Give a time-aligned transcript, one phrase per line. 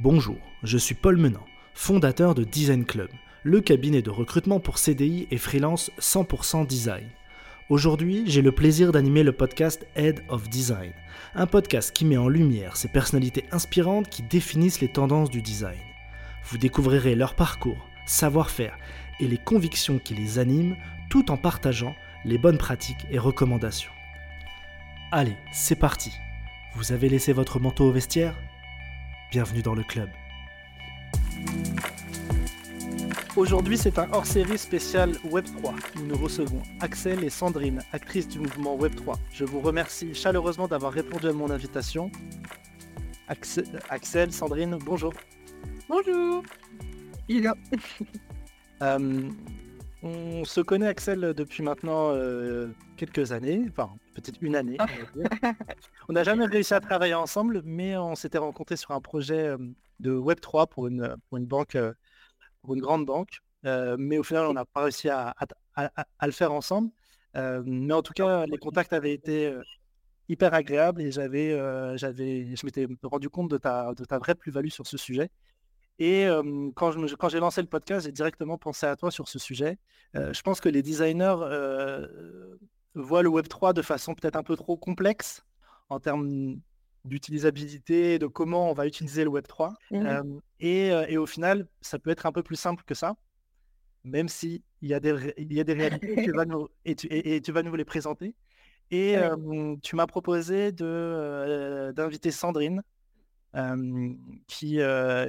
[0.00, 3.10] Bonjour, je suis Paul Menant, fondateur de Design Club,
[3.42, 7.08] le cabinet de recrutement pour CDI et freelance 100% design.
[7.68, 10.92] Aujourd'hui, j'ai le plaisir d'animer le podcast Head of Design,
[11.34, 15.80] un podcast qui met en lumière ces personnalités inspirantes qui définissent les tendances du design.
[16.44, 18.78] Vous découvrirez leur parcours, savoir-faire
[19.18, 20.76] et les convictions qui les animent
[21.10, 23.90] tout en partageant les bonnes pratiques et recommandations.
[25.10, 26.12] Allez, c'est parti.
[26.76, 28.36] Vous avez laissé votre manteau au vestiaire?
[29.30, 30.08] Bienvenue dans le club.
[33.36, 35.74] Aujourd'hui, c'est un hors-série spécial Web3.
[36.02, 39.16] Nous recevons Axel et Sandrine, actrices du mouvement Web3.
[39.34, 42.10] Je vous remercie chaleureusement d'avoir répondu à mon invitation.
[43.28, 45.12] Axel, Sandrine, bonjour.
[45.90, 46.42] Bonjour.
[47.28, 47.52] Il
[48.82, 49.28] euh,
[50.02, 54.78] on se connaît Axel depuis maintenant euh, quelques années, enfin peut-être une année.
[56.10, 59.58] On n'a jamais réussi à travailler ensemble, mais on s'était rencontrés sur un projet euh,
[60.00, 61.92] de Web3 pour une, banque, euh,
[62.62, 63.42] pour une grande banque.
[63.62, 65.34] mais au final, on n'a pas réussi à,
[66.22, 66.90] le faire ensemble.
[67.34, 69.54] mais en tout cas, les contacts avaient été
[70.30, 71.50] hyper agréables et j'avais,
[71.98, 75.30] je m'étais rendu compte de ta, de ta vraie plus-value sur ce sujet.
[75.98, 76.26] Et
[76.74, 79.78] quand, j'ai lancé le podcast, j'ai directement pensé à toi sur ce sujet.
[80.14, 81.36] je pense que les designers
[82.94, 85.44] voient le Web3 de façon peut-être un peu trop complexe
[85.88, 86.60] en termes
[87.04, 89.74] d'utilisabilité, de comment on va utiliser le Web3.
[89.90, 93.14] Mmh et, au final, ça peut être un peu plus simple que ça,
[94.02, 97.52] même s'il y, a des, il y a des réalités tu vas nous, et, tu,
[97.52, 98.34] vas nous les présenter.
[98.90, 99.16] Et
[99.82, 102.82] tu m'as proposé d'inviter Sandrine,
[104.46, 104.80] qui,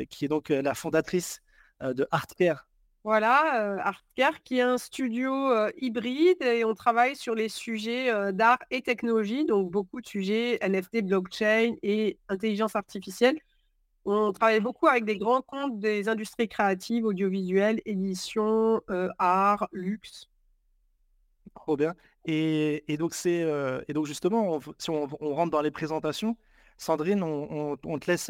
[0.09, 1.41] qui est donc la fondatrice
[1.81, 2.67] de Artcare.
[3.05, 5.31] Voilà, Artcare qui est un studio
[5.77, 11.03] hybride et on travaille sur les sujets d'art et technologie, donc beaucoup de sujets NFT,
[11.03, 13.39] blockchain et intelligence artificielle.
[14.03, 18.81] On travaille beaucoup avec des grands comptes des industries créatives, audiovisuelles, édition,
[19.17, 20.27] art, luxe.
[21.55, 21.95] Trop bien.
[22.25, 23.45] Et, donc c'est
[23.87, 26.35] et donc justement, si on, rentre dans les présentations,
[26.77, 28.29] Sandrine, on, te laisse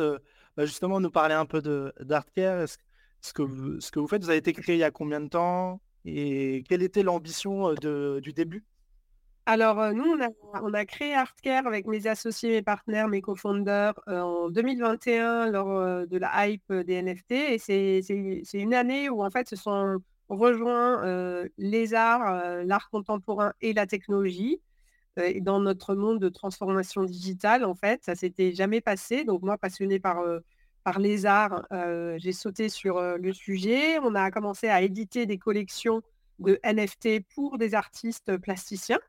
[0.55, 2.67] bah, justement nous parler un peu d'Artcare.
[3.21, 6.63] Ce que, vous, faites, vous avez été créé il y a combien de temps et
[6.67, 8.63] quelle était l'ambition du début?
[9.45, 10.15] Alors, nous,
[10.53, 16.17] on a, créé Artcare avec mes associés, mes partenaires, mes co-founders en 2021 lors de
[16.17, 17.31] la hype des NFT.
[17.31, 19.97] Et c'est une année où, en fait, se sont
[20.29, 24.61] rejoints les arts, l'art contemporain et la technologie
[25.41, 29.25] dans notre monde de transformation digitale, en fait, ça s'était jamais passé.
[29.25, 30.23] Donc moi, passionnée par,
[30.83, 31.65] par les arts,
[32.17, 33.99] j'ai sauté sur le sujet.
[33.99, 36.01] On a commencé à éditer des collections
[36.39, 38.99] de NFT pour des artistes plasticiens.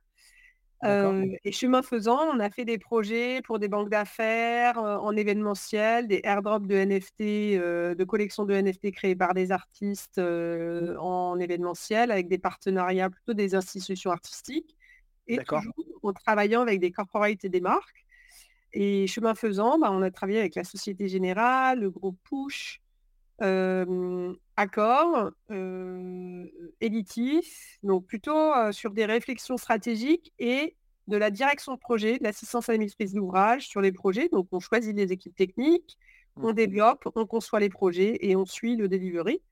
[0.82, 6.20] et chemin faisant, on a fait des projets pour des banques d'affaires, en événementiel, des
[6.24, 7.20] airdrops de NFT,
[7.96, 13.54] de collections de NFT créées par des artistes en événementiel, avec des partenariats plutôt des
[13.54, 14.76] institutions artistiques
[15.26, 18.04] et toujours en travaillant avec des corporates et des marques.
[18.72, 22.80] Et chemin faisant, bah, on a travaillé avec la Société Générale, le groupe Push,
[24.56, 25.30] Accor,
[26.80, 30.76] Elitis, donc plutôt sur des réflexions stratégiques et
[31.08, 34.28] de la direction de projet, de l'assistance à la maîtrise d'ouvrage sur les projets.
[34.28, 35.98] Donc on choisit les équipes techniques,
[36.36, 36.54] on mmh.
[36.54, 39.42] développe, on conçoit les projets et on suit le delivery.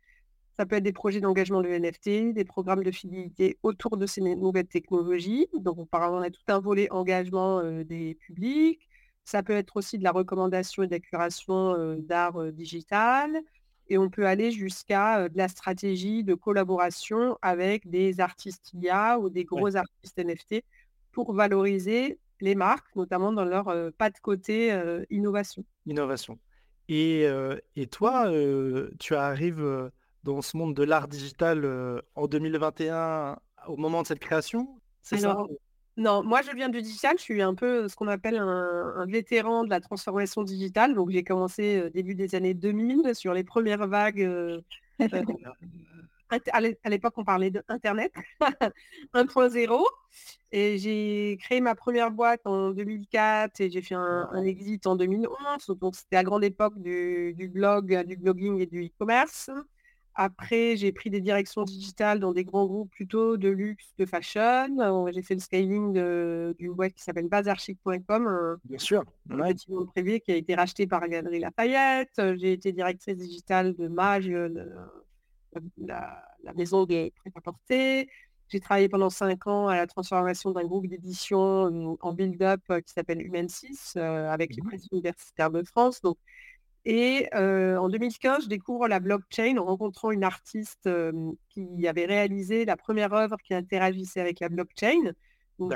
[0.59, 4.21] Ça peut être des projets d'engagement de NFT, des programmes de fidélité autour de ces
[4.21, 5.47] nouvelles technologies.
[5.55, 8.88] Donc, on, on a tout un volet engagement des publics.
[9.29, 13.39] Ça peut être aussi de la recommandation et de la curation d'art digital.
[13.89, 19.29] Et on peut aller jusqu'à de la stratégie de collaboration avec des artistes IA ou
[19.29, 20.65] des gros artistes NFT
[21.13, 23.67] pour valoriser les marques, notamment dans leur
[23.99, 24.75] pas de côté
[25.11, 25.63] innovation.
[25.85, 26.39] Innovation.
[26.89, 27.27] Et,
[27.77, 28.33] et toi,
[28.99, 29.91] tu arrives
[30.25, 35.37] dans ce monde de l'art digital en 2021 au moment de cette création C'est ça?
[35.99, 39.65] Non, moi je viens du digital, je suis un peu ce qu'on appelle un, vétéran
[39.65, 40.95] de la transformation digitale.
[40.95, 44.23] Donc j'ai commencé début des années 2000 sur les premières vagues.
[44.23, 44.61] Euh,
[46.31, 48.13] à l'époque, on parlait d'Internet
[49.13, 49.85] 1.0.
[50.53, 55.77] Et j'ai créé ma première boîte en 2004 et j'ai fait un, exit en 2011.
[55.79, 59.51] Donc c'était la grande époque du, du blog, du blogging et du e-commerce.
[60.21, 64.67] Après, j'ai pris des directions digitales dans des grands groupes plutôt de luxe, de fashion.
[65.13, 65.93] J'ai fait le scaling
[66.59, 68.59] d'une boîte qui s'appelle bazarchic.com.
[68.65, 69.05] Bien sûr.
[69.31, 72.21] Un bâtiment privé qui a été racheté par Galerie Lafayette.
[72.37, 74.29] J'ai été directrice digitale de Mage,
[75.77, 76.25] la,
[76.57, 78.11] maison de prêt-à-porter.
[78.49, 83.23] J'ai travaillé pendant cinq ans à la transformation d'un groupe d'édition en build-up qui s'appelle
[83.23, 86.01] Human 6 avec les mmh presses universitaires de France.
[86.03, 86.19] Donc,
[86.85, 90.89] Et en 2015, je découvre la blockchain en rencontrant une artiste
[91.51, 95.13] qui avait réalisé la première œuvre qui interagissait avec la blockchain.
[95.59, 95.73] Donc,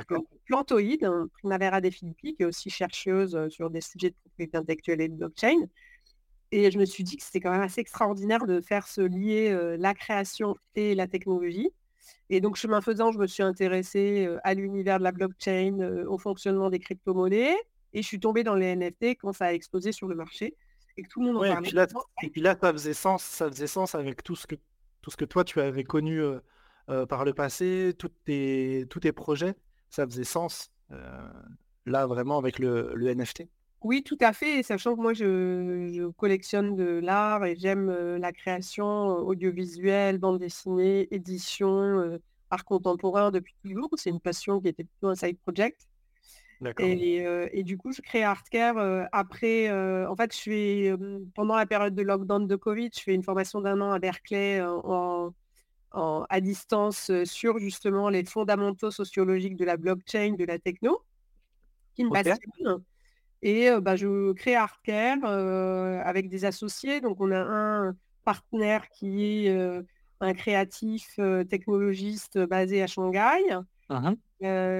[0.47, 1.11] Plantoïde,
[1.41, 5.15] Primavera des Philippi, qui est aussi chercheuse sur des sujets de propriété intellectuelle et de
[5.15, 5.67] blockchain.
[6.53, 9.77] Et je me suis dit que c'était quand même assez extraordinaire de faire se lier
[9.79, 11.69] la création et la technologie.
[12.31, 16.71] Et donc, chemin faisant, je me suis intéressée à l'univers de la blockchain, au fonctionnement
[16.71, 17.57] des crypto-monnaies.
[17.93, 20.55] Et je suis tombée dans les NFT quand ça a explosé sur le marché
[20.97, 21.87] et que tout le monde en parlait.
[22.23, 24.57] Et puis, là, ça faisait sens, ça faisait sens avec tout ce que,
[25.01, 26.21] tout ce que toi, tu avais connu
[27.09, 29.55] par le passé, tous tes, tous tes projets,
[29.91, 30.71] ça faisait sens
[31.87, 33.49] là vraiment avec le, le, NFT.
[33.83, 34.63] Oui, tout à fait.
[34.63, 38.87] sachant que moi, je, collectionne de l'art et j'aime la création
[39.17, 42.21] audiovisuelle, bande dessinée, édition,
[42.53, 43.91] art contemporain depuis toujours.
[43.97, 45.89] C'est une passion qui était plutôt un side project.
[46.79, 49.71] Et, du coup, je crée Artcare après.
[49.71, 50.95] en fait, je fais
[51.35, 54.61] pendant la période de lockdown de Covid, je fais une formation d'un an à Berkeley
[55.93, 61.03] à distance sur justement les fondamentaux sociologiques de la blockchain, de la techno,
[61.95, 62.83] qui me passionnent.
[63.43, 67.01] Et bah, je crée Artcare avec des associés.
[67.01, 69.83] Donc, on a un partenaire qui est
[70.21, 71.19] un créatif
[71.51, 73.43] technologiste basé à Shanghai.
[74.01, 74.17] Mmh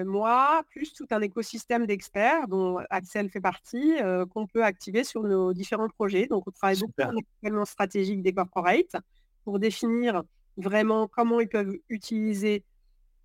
[0.05, 3.95] moi, plus tout un écosystème d'experts dont Axel fait partie,
[4.31, 6.27] qu'on peut activer sur nos différents projets.
[6.27, 8.97] Donc, on travaille beaucoup en accompagnement stratégique des corporates
[9.45, 10.25] pour définir
[10.57, 12.65] vraiment comment ils peuvent utiliser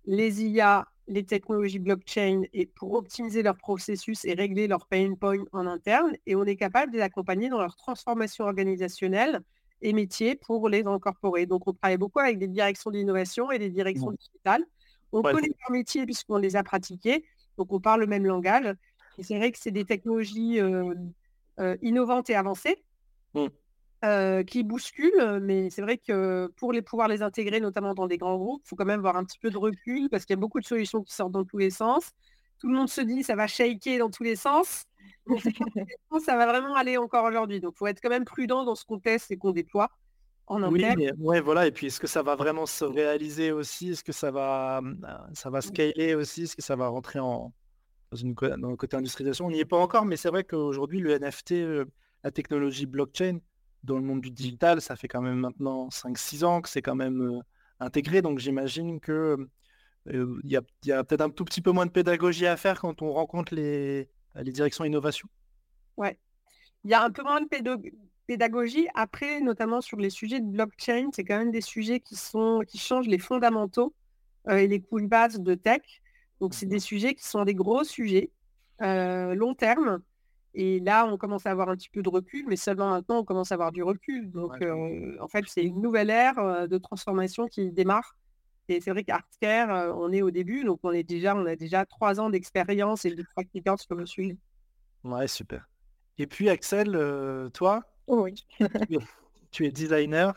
[0.06, 5.44] les IA, les technologies blockchain et pour optimiser leur processus et régler leurs pain points
[5.52, 6.14] en interne.
[6.26, 9.40] Et on est capable de les accompagner dans leur transformation organisationnelle
[9.82, 11.46] et métier pour les incorporer.
[11.46, 14.64] Donc, on travaille beaucoup avec des directions d'innovation et des directions digitales
[15.12, 17.24] on connaît leur métier puisqu'on les a pratiqués,
[17.56, 18.74] donc on parle le même langage.
[19.18, 20.60] Et c'est vrai que c'est des technologies
[21.82, 22.76] innovantes et avancées
[23.34, 24.44] mmh.
[24.44, 28.36] qui bousculent, mais c'est vrai que pour les pouvoir les intégrer, notamment dans des grands
[28.36, 30.40] groupes, il faut quand même avoir un petit peu de recul parce qu'il y a
[30.40, 32.12] beaucoup de solutions qui sortent dans tous les sens.
[32.58, 34.84] Tout le monde se dit ça va shaker dans tous les sens.
[36.24, 37.60] ça va vraiment aller encore aujourd'hui.
[37.60, 39.90] Donc il faut être quand même prudent dans ce qu'on teste et qu'on déploie.
[40.50, 41.66] Oui, mais ouais, voilà.
[41.66, 43.90] Et puis, est-ce que ça va vraiment se réaliser aussi?
[43.90, 46.42] Est-ce que ça va, mmh, ça va scaler aussi?
[46.44, 47.52] Est-ce que ça va rentrer en,
[48.10, 49.46] dans, une, dans le côté industrialisation?
[49.46, 51.54] On n'y est pas encore, mais c'est vrai qu'aujourd'hui, le NFT,
[52.24, 53.38] la technologie blockchain,
[53.84, 56.96] dans le monde du digital, ça fait quand même maintenant 5-6 ans que c'est quand
[56.96, 57.42] même
[57.78, 58.22] intégré.
[58.22, 59.36] Donc, j'imagine que
[60.10, 62.80] il y a, y a peut-être un tout petit peu moins de pédagogie à faire
[62.80, 65.28] quand on rencontre les, les directions innovation.
[65.98, 66.18] Ouais.
[66.84, 67.46] Il y a un peu moins de
[68.28, 68.86] pédagogie.
[68.94, 72.78] Après, notamment sur les sujets de blockchain, c'est quand même des sujets qui, sont, qui
[72.78, 73.94] changent les fondamentaux
[74.48, 75.80] euh, et les couches bases de tech.
[76.38, 78.30] Donc, c'est des sujets qui sont des gros sujets,
[78.82, 80.02] euh, long terme.
[80.54, 83.24] Et là, on commence à avoir un petit peu de recul, mais seulement maintenant, on
[83.24, 84.30] commence à avoir du recul.
[84.30, 88.14] Donc, euh, en fait, c'est une nouvelle ère de transformation qui démarre.
[88.68, 91.86] Et c'est vrai qu'Artcare, on est au début, donc on est déjà, on a déjà
[91.86, 94.36] trois ans d'expérience et de pratique sur le sujet.
[95.04, 95.66] Ouais, super.
[96.18, 96.92] Et puis Axel,
[97.54, 98.34] toi, oui.
[99.50, 100.34] tu, es, designer,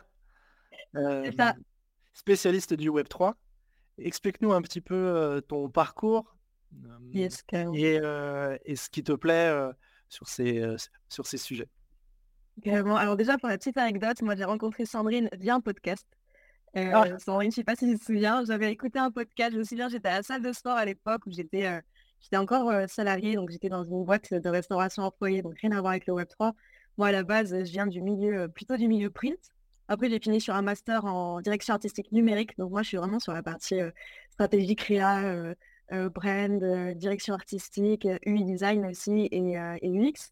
[0.96, 1.32] euh,
[2.14, 3.36] spécialiste du Web 3.
[3.98, 6.36] Explique-nous un petit peu euh, ton parcours
[7.14, 7.28] et,
[8.02, 9.54] euh, et, ce qui te plaît
[10.10, 10.64] sur, ces,
[11.10, 11.70] sur ces sujets.
[12.66, 16.08] alors déjà, pour la petite anecdote, moi j'ai rencontré Sandrine via un podcast.
[16.74, 17.20] Ah.
[17.20, 19.64] Sandrine, je ne sais pas si tu te souviens, j'avais écouté un podcast, je me
[19.64, 21.82] souviens, j'étais à la salle de sport à l'époque où j'étais
[22.22, 25.92] j'étais encore salarié, donc j'étais dans une boîte de restauration employée, donc rien à voir
[25.92, 26.54] avec le Web 3.
[27.02, 29.40] Moi, à la base, je viens du milieu, plutôt du milieu print.
[29.88, 32.56] Après, j'ai fini sur un master en direction artistique numérique.
[32.60, 33.80] Donc, moi, je suis vraiment sur la partie
[34.30, 35.56] stratégie créa,
[35.90, 36.64] brand,
[36.96, 40.32] direction artistique, UI design aussi et, UX.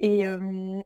[0.00, 0.24] Et,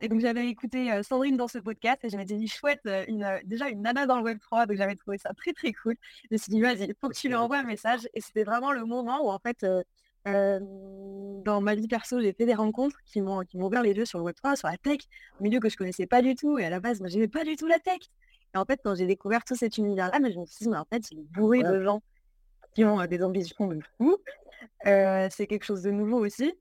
[0.09, 4.07] donc, j'avais écouté Sandrine dans ce podcast et j'avais dit chouette, une, déjà une nana
[4.07, 4.67] dans le Web3.
[4.67, 5.95] Donc, j'avais trouvé ça très, très cool.
[6.23, 8.09] Je me suis dit, vas-y, faut que tu lui envoies un message.
[8.13, 9.65] Et c'était vraiment le moment où, en fait,
[10.27, 14.05] dans ma vie perso, j'ai fait des rencontres qui m'ont qui m'ont ouvert les yeux
[14.05, 14.99] sur le Web3, sur la tech,
[15.39, 16.57] un milieu que je connaissais pas du tout.
[16.57, 17.99] Et à la base, moi, j'aimais pas du tout la tech.
[18.53, 20.77] Et en fait, quand j'ai découvert tout cet univers-là, mais je me suis dit, mais
[20.77, 22.01] en fait, c'est bourré de gens
[22.75, 24.17] qui ont des ambitions de fou.
[24.83, 26.53] c'est quelque chose de nouveau aussi.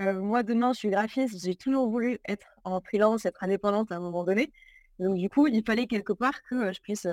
[0.00, 1.42] moi, demain, je suis graphiste.
[1.42, 4.52] J'ai toujours voulu être en freelance, être indépendante à un moment donné.
[4.98, 7.06] Donc, du coup, il fallait quelque part que je puisse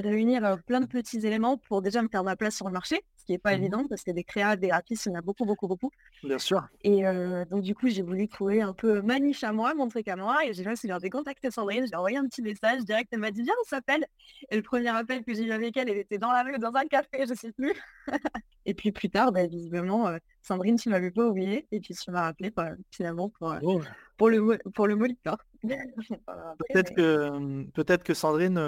[0.00, 3.24] réunir plein de petits éléments pour déjà me faire ma place sur le marché, ce
[3.24, 5.22] qui n'est pas mmh évident parce que des créas, des graphistes, il y en a
[5.22, 5.90] beaucoup, beaucoup, beaucoup.
[6.22, 6.66] Bien sûr.
[6.82, 7.02] Et
[7.50, 10.16] donc du coup, j'ai voulu trouver un peu ma niche à moi, mon truc à
[10.16, 10.44] moi.
[10.44, 13.54] Et j'ai j'ai contacté Sandrine, j'ai envoyé un petit message direct, elle m'a dit viens,
[13.60, 14.06] on s'appelle.
[14.50, 16.74] Et le premier appel que j'ai eu avec elle, elle était dans la rue, dans
[16.74, 17.74] un café, je sais plus.
[18.66, 20.10] et puis plus tard, bah, visiblement,
[20.42, 21.66] Sandrine, tu m'avais pas oublié.
[21.72, 23.80] Et puis tu m'as rappelé bah, finalement pour, oh.
[24.16, 25.38] pour le pour le moniteur.
[25.62, 28.58] peut-être que peut-être que Sandrine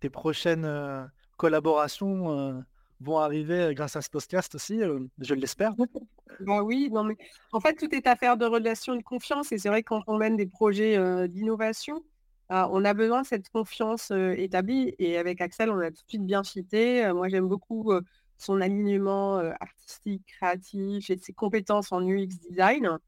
[0.00, 1.04] tes prochaines euh,
[1.36, 2.60] collaborations euh,
[3.00, 5.74] vont arriver grâce à ce podcast aussi, euh, je l'espère.
[6.40, 7.16] Bon, oui, non, mais
[7.50, 9.50] en fait, tout est affaire de relation de confiance.
[9.50, 12.04] Et c'est vrai que quand on mène des projets d'innovation,
[12.48, 14.94] on a besoin de cette confiance établie.
[15.00, 17.12] Et avec Axel, on a tout de suite bien cité.
[17.12, 17.92] moi, j'aime beaucoup
[18.36, 22.98] son alignement artistique, créatif et ses compétences en UX design.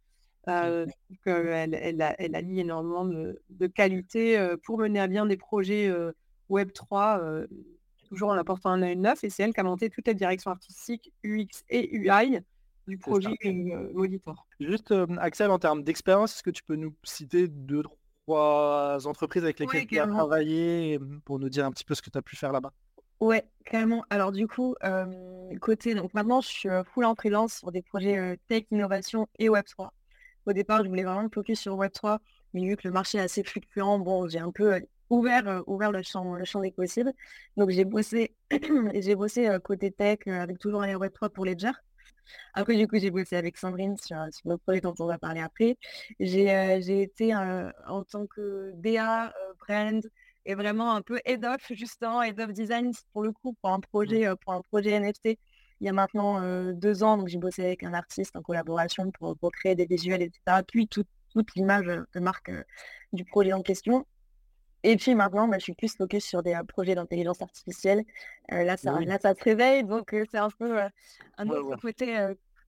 [0.49, 0.87] Euh,
[1.25, 5.89] elle, elle, elle, allie énormément de, de qualité pour mener à bien des projets
[6.51, 7.47] Web3,
[8.09, 10.51] toujours en apportant un œil neuf, et c'est elle qui a monté toute la direction
[10.51, 12.41] artistique, UX et UI
[12.89, 13.31] du projet
[13.95, 14.47] Monitor.
[14.59, 17.85] Juste, Axel, en termes d'expérience, est-ce que tu peux nous citer deux,
[18.27, 22.11] trois entreprises avec lesquelles tu as travaillé pour nous dire un petit peu ce que
[22.11, 22.73] tu as pu faire là-bas?
[23.21, 24.05] Ouais, carrément.
[24.09, 24.75] Alors du coup,
[25.61, 29.91] côté, donc maintenant je suis full en freelance sur des projets tech, innovation et Web3.
[30.47, 32.19] Au départ, je voulais vraiment me focus sur Web3,
[32.55, 34.81] mais vu que le marché est assez fluctuant, bon, j'ai un peu
[35.11, 37.13] ouvert, euh, ouvert le, champ, le champ des possibles.
[37.57, 38.35] Donc j'ai bossé,
[38.95, 41.73] j'ai bossé euh, côté tech euh, avec toujours un Web3 pour Ledger.
[42.55, 45.41] Après, du coup, j'ai bossé avec Sandrine sur, sur le projet dont on va parler
[45.41, 45.77] après.
[46.21, 50.01] J'ai été en tant que DA, brand,
[50.45, 53.81] et vraiment un peu head of, justement, head of design pour le coup, pour un
[53.81, 55.39] projet, pour un projet NFT.
[55.81, 56.41] Il y a maintenant
[56.73, 60.23] deux ans, donc j'ai bossé avec un artiste en collaboration pour, pour créer des visuels,
[60.23, 60.63] etc.
[60.69, 61.09] Puis toute
[61.57, 62.53] l'image de marque
[63.13, 64.07] du projet en question.
[64.83, 68.05] Et puis maintenant, bah, je suis plus focus sur des projets d'intelligence artificielle.
[68.49, 70.81] là, ça, là, ça se réveille, donc c'est un peu
[71.39, 72.17] un autre côté,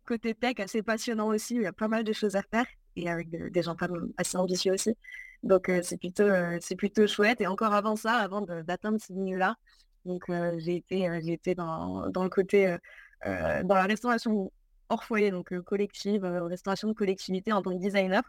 [0.06, 1.54] côté tech assez passionnant aussi.
[1.54, 2.66] Il y a pas mal de choses à faire
[2.96, 3.76] et avec des gens
[4.18, 4.94] assez ambitieux aussi.
[5.42, 6.28] Donc c'est plutôt,
[6.60, 7.40] c'est plutôt chouette.
[7.40, 9.56] Et encore avant ça, avant d'atteindre ce milieu-là,
[10.04, 10.24] donc
[10.58, 12.76] j'ai été, j'ai été dans, dans, le côté,
[13.24, 14.52] dans la restauration
[14.90, 18.22] hors foyer, donc collective, restauration de collectivité en tant que designer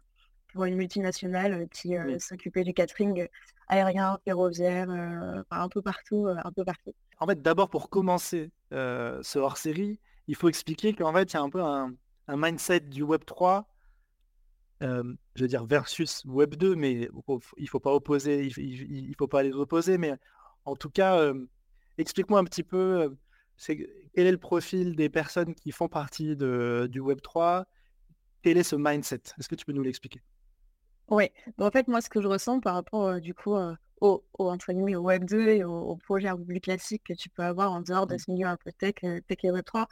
[0.53, 3.27] pour une multinationale qui s'occupait du catering
[3.67, 6.93] aérien, ferroviaire, un peu partout, un peu partout.
[7.19, 11.41] En fait, d'abord pour commencer ce hors-série, il faut expliquer qu'en fait, il y a
[11.41, 11.93] un peu un,
[12.27, 13.67] mindset du Web 3,
[14.81, 17.09] je veux dire versus Web 2, mais
[17.57, 20.13] il faut pas opposer, il, faut pas les opposer, mais
[20.65, 21.33] en tout cas,
[21.97, 23.15] explique-moi un petit peu
[23.65, 27.65] quel est le profil des personnes qui font partie de, du Web 3
[28.41, 29.21] Quel est ce mindset?
[29.39, 30.21] Est-ce que tu peux nous l'expliquer?
[31.09, 33.55] Oui, en fait, moi, ce que je ressens par rapport, du coup,
[34.01, 37.29] au, entre guillemets, au Web 2 et au, projet un peu plus classique que tu
[37.29, 38.19] peux avoir en dehors de mmh.
[38.19, 39.87] ce milieu un peu tech, tech et Web 3,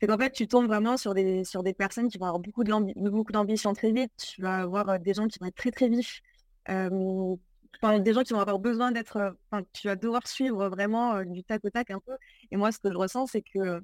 [0.00, 2.64] c'est qu'en fait, tu tombes vraiment sur des, sur des personnes qui vont avoir beaucoup
[2.64, 4.12] d'ambition très vite.
[4.16, 6.22] Tu vas avoir des gens qui vont être très, très vifs.
[6.68, 9.36] des gens qui vont avoir besoin d'être,
[9.72, 12.16] tu vas devoir suivre vraiment du tac au tac un peu.
[12.50, 13.80] Et moi, ce que je ressens, c'est que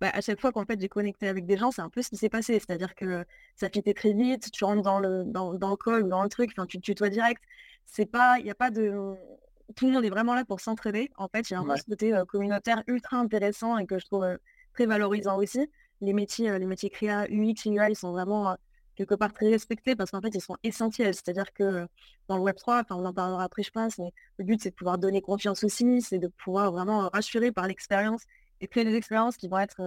[0.00, 2.10] bah, à chaque fois qu'en fait j'ai connecté avec des gens, c'est un peu ce
[2.10, 2.54] qui s'est passé.
[2.54, 3.24] C'est-à-dire que
[3.56, 6.50] ça fitait très vite, tu rentres dans le, dans, dans le call, dans le truc,
[6.52, 7.42] enfin, tu te tutoies direct.
[7.86, 9.14] C'est pas, il n'y a pas de.
[9.74, 11.10] Tout le monde est vraiment là pour s'entraider.
[11.16, 14.26] En fait, a un côté communautaire ultra intéressant et que je trouve
[14.74, 15.70] très valorisant aussi.
[16.00, 18.56] Les métiers, les métiers créa, UX, UI, ils sont vraiment
[18.96, 21.14] quelque part très respectés parce qu'en fait, ils sont essentiels.
[21.14, 21.86] C'est-à-dire que
[22.28, 24.74] dans le Web3, enfin, on en parlera après, je pense, mais le but, c'est de
[24.74, 28.22] pouvoir donner confiance aussi, c'est de pouvoir vraiment rassurer par l'expérience
[28.60, 29.82] et créer des expériences qui vont être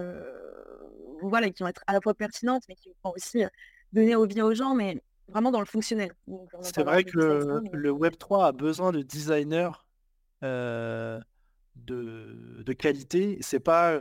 [1.22, 3.44] voilà qui vont être à la fois pertinentes mais qui vont aussi
[3.92, 6.12] donner envie aux gens mais vraiment dans le fonctionnel.
[6.60, 9.70] C'est vrai que le, Web 3 a besoin de designers
[10.42, 11.20] de,
[11.76, 13.38] de qualité.
[13.40, 14.00] C'est pas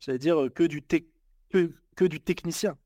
[0.00, 2.76] j'allais dire que du que, du technicien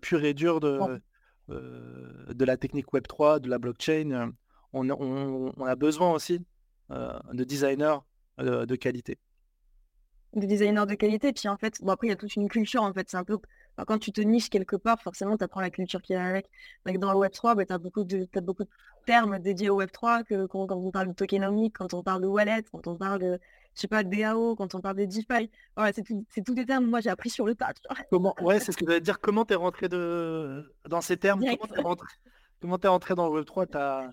[0.00, 1.00] pur et dur de
[1.48, 4.32] de la technique Web 3 de la blockchain.
[4.72, 6.44] On, on a besoin aussi
[6.88, 7.98] de designers
[8.38, 9.18] de qualité
[10.34, 11.32] de designers de qualité.
[11.32, 13.08] Puis en fait, bon après, il y a toute une culture, en fait.
[13.08, 13.38] C'est un peu,
[13.86, 16.48] quand tu te niches quelque part, forcément, tu apprends la culture qui est avec.
[16.86, 18.70] Donc, dans le Web3, bah, tu as, beaucoup de, as beaucoup de
[19.06, 22.62] termes dédiés au Web3, que, quand, on parle de tokenomics, quand on parle de wallet,
[22.72, 23.38] quand on parle de,
[23.74, 25.50] je sais pas, de DAO, quand on parle de DeFi.
[25.76, 27.72] Voilà, c'est tous des termes, moi, j'ai appris sur le tas.
[28.10, 29.20] Comment, ouais, c'est ce que je voulais dire.
[29.20, 30.72] Comment tu es rentré de...
[30.88, 31.40] dans ces termes?
[31.40, 33.14] Comment tu es, rentré...
[33.14, 34.10] dans le Web3 as...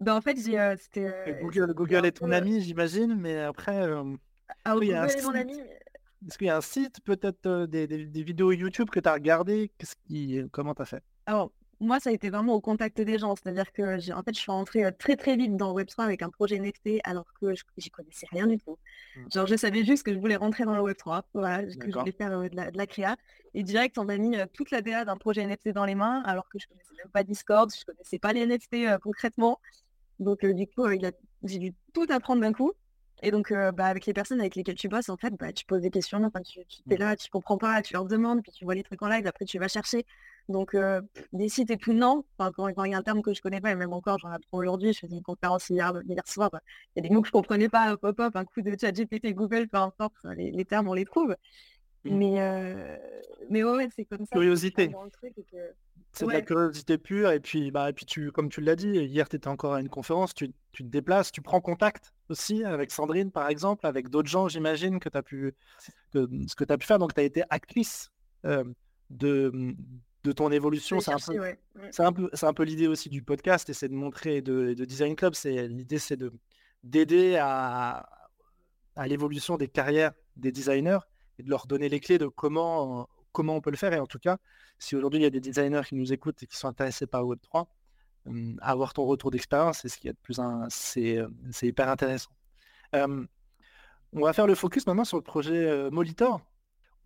[0.00, 1.12] Ben, en fait, j'ai, euh, c'était...
[1.28, 3.82] Euh, Google, Google est ton ami, j'imagine, mais après...
[3.82, 4.16] Euh,
[4.64, 9.14] ah oui, Est-ce qu'il y a un site, peut-être des, vidéos YouTube que tu as
[9.14, 10.40] regardé Qu'est-ce qui...
[10.52, 11.02] Comment tu as fait?
[11.26, 13.34] Alors, moi, ça a été vraiment au contact des gens.
[13.34, 16.58] C'est-à-dire que, en fait, je suis rentrée très très vite dans Web3 avec un projet
[16.58, 18.78] NFT alors que je n'y connaissais rien du tout.
[19.16, 19.20] Mmh.
[19.34, 22.12] Genre, je savais juste que je voulais rentrer dans le Web3, voilà, que je voulais
[22.12, 23.16] faire de, la, créa.
[23.54, 26.48] Et direct, on m'a mis toute la DA d'un projet NFT dans les mains alors
[26.50, 29.58] que je ne connaissais même pas Discord, je ne connaissais pas les NFT concrètement.
[30.18, 30.86] Donc, du coup,
[31.44, 32.72] j'ai dû tout apprendre d'un coup.
[33.22, 35.82] Et donc, bah, avec les personnes avec lesquelles tu bosses, en fait, bah, tu poses
[35.82, 36.98] des questions, enfin, tu, es mmh.
[36.98, 39.44] là, tu comprends pas, tu leur demandes, puis tu vois les trucs en live, après
[39.44, 40.06] tu vas chercher.
[40.48, 40.76] Donc,
[41.32, 42.24] des sites et tout, non.
[42.38, 44.30] Enfin, quand, il y a un terme que je connais pas, et même encore, j'en
[44.30, 45.92] apprends aujourd'hui, je faisais une conférence hier,
[46.26, 46.50] soir,
[46.96, 49.34] il y a des mots que je comprenais pas, pop-up, un coup de chat GPT,
[49.34, 51.36] Google, peu importe, les, termes, on les trouve.
[52.04, 52.16] Mmh.
[52.16, 52.98] Mais,
[53.50, 54.32] mais ouais, c'est comme ça.
[54.32, 54.90] Curiosité.
[56.12, 57.30] C'est de la curiosité pure.
[57.30, 59.80] Et puis, bah, et puis tu, comme tu l'as dit, hier, tu étais encore à
[59.80, 64.28] une conférence, tu, te déplaces, tu prends contact aussi avec Sandrine, par exemple, avec d'autres
[64.28, 65.54] gens, j'imagine, que tu as pu,
[66.12, 66.98] que, ce que tu as pu faire.
[66.98, 68.10] Donc, tu as été actrice
[68.44, 69.74] de,
[70.24, 71.00] de ton évolution.
[71.00, 71.56] C'est un, peu,
[71.98, 75.16] un peu, un peu l'idée aussi du podcast et c'est de montrer de, de Design
[75.16, 75.34] Club.
[75.34, 76.32] C'est l'idée, c'est de
[76.82, 78.08] d'aider à,
[78.96, 81.00] à l'évolution des carrières des designers
[81.38, 83.92] et de leur donner les clés de comment comment on peut le faire.
[83.92, 84.38] Et en tout cas,
[84.78, 87.24] si aujourd'hui il y a des designers qui nous écoutent et qui sont intéressés par
[87.24, 87.66] Web3,
[88.60, 91.26] avoir ton retour d'expérience, c'est ce qui est de plus un, c'est,
[91.62, 92.30] hyper intéressant.
[92.92, 93.26] on
[94.12, 96.40] va faire le focus maintenant sur le projet Molitor.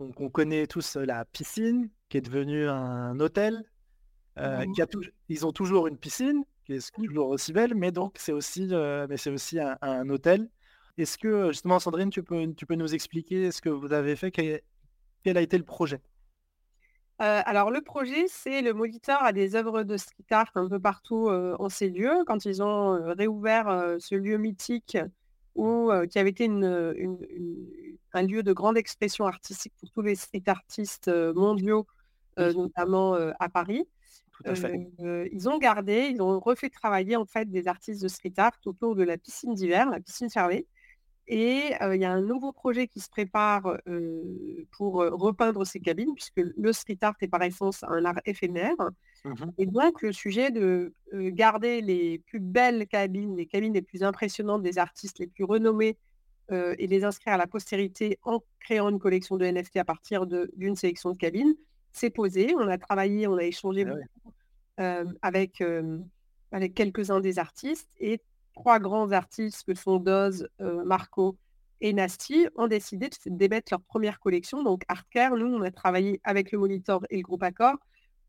[0.01, 3.65] Donc, on connaît tous la piscine, qui est devenue un hôtel.
[4.39, 4.87] Euh, qui a
[5.29, 9.07] ils ont toujours une piscine, qui est toujours aussi belle, mais donc c'est aussi, euh,
[9.09, 10.49] mais c'est aussi un, hôtel.
[10.99, 14.31] Est-ce que justement, Sandrine, tu peux, tu peux nous expliquer ce que vous avez fait,
[14.31, 16.01] quel, a été le projet?
[17.23, 20.81] Euh, alors le projet, c'est le moniteur à des œuvres de street art un peu
[20.81, 22.25] partout en ces lieux.
[22.27, 24.99] Quand ils ont réouvert ce lieu mythique
[25.55, 31.09] où, qui avait été un lieu de grande expression artistique pour tous les street artistes
[31.09, 31.87] mondiaux
[32.37, 33.87] notamment à Paris.
[34.45, 38.97] ils ont gardé, ils ont refait travailler en fait des artistes de street art autour
[38.97, 40.67] de la piscine d'hiver, la piscine fermée.
[41.27, 43.79] Et il y a un nouveau projet qui se prépare
[44.73, 48.77] pour repeindre ces cabines, puisque le street art est par essence un art éphémère.
[49.25, 54.03] Mmh et donc le sujet de garder les plus belles cabines, les cabines les plus
[54.03, 55.97] impressionnantes des artistes les plus renommés
[56.51, 60.77] et les inscrire à la postérité en créant une collection de NFT à partir d'une
[60.77, 61.55] sélection de cabines,
[61.93, 62.55] s'est posé.
[62.55, 63.87] On a travaillé, on a échangé
[64.77, 65.63] ah avec,
[66.53, 68.21] avec quelques-uns des artistes et
[68.55, 71.37] trois grands artistes que sont Doz, Marco
[71.81, 74.63] et Nasty ont décidé de démettre leur première collection.
[74.63, 77.77] Donc Artcare, nous, on a travaillé avec le Monitor et le groupe Accor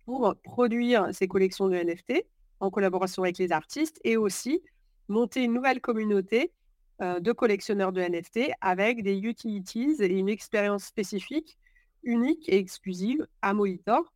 [0.06, 2.26] pour produire ces collections de NFT
[2.60, 4.62] en collaboration avec les artistes et aussi
[5.08, 6.52] monter une nouvelle communauté
[7.00, 11.58] de collectionneurs de NFT avec des utilities et une expérience spécifique
[12.04, 14.14] unique et exclusive à Molitor.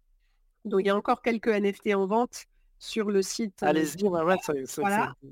[0.66, 2.46] Donc il y a encore quelques NFT en vente
[2.80, 3.62] sur le site.
[3.62, 4.08] Allez-y, qui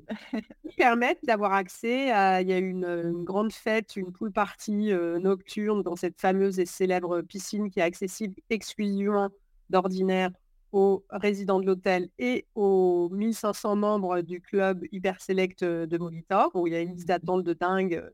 [0.76, 2.42] permettent d'avoir accès à.
[2.42, 6.66] Il y a une, une grande fête, une pool party nocturne dans cette fameuse et
[6.66, 9.30] célèbre piscine qui est accessible exclusivement
[9.70, 10.30] d'ordinaire
[10.72, 16.66] aux résidents de l'hôtel et aux 1500 membres du club Hyper Select de Molitor, où
[16.66, 18.04] il y a une liste d'attente de dingue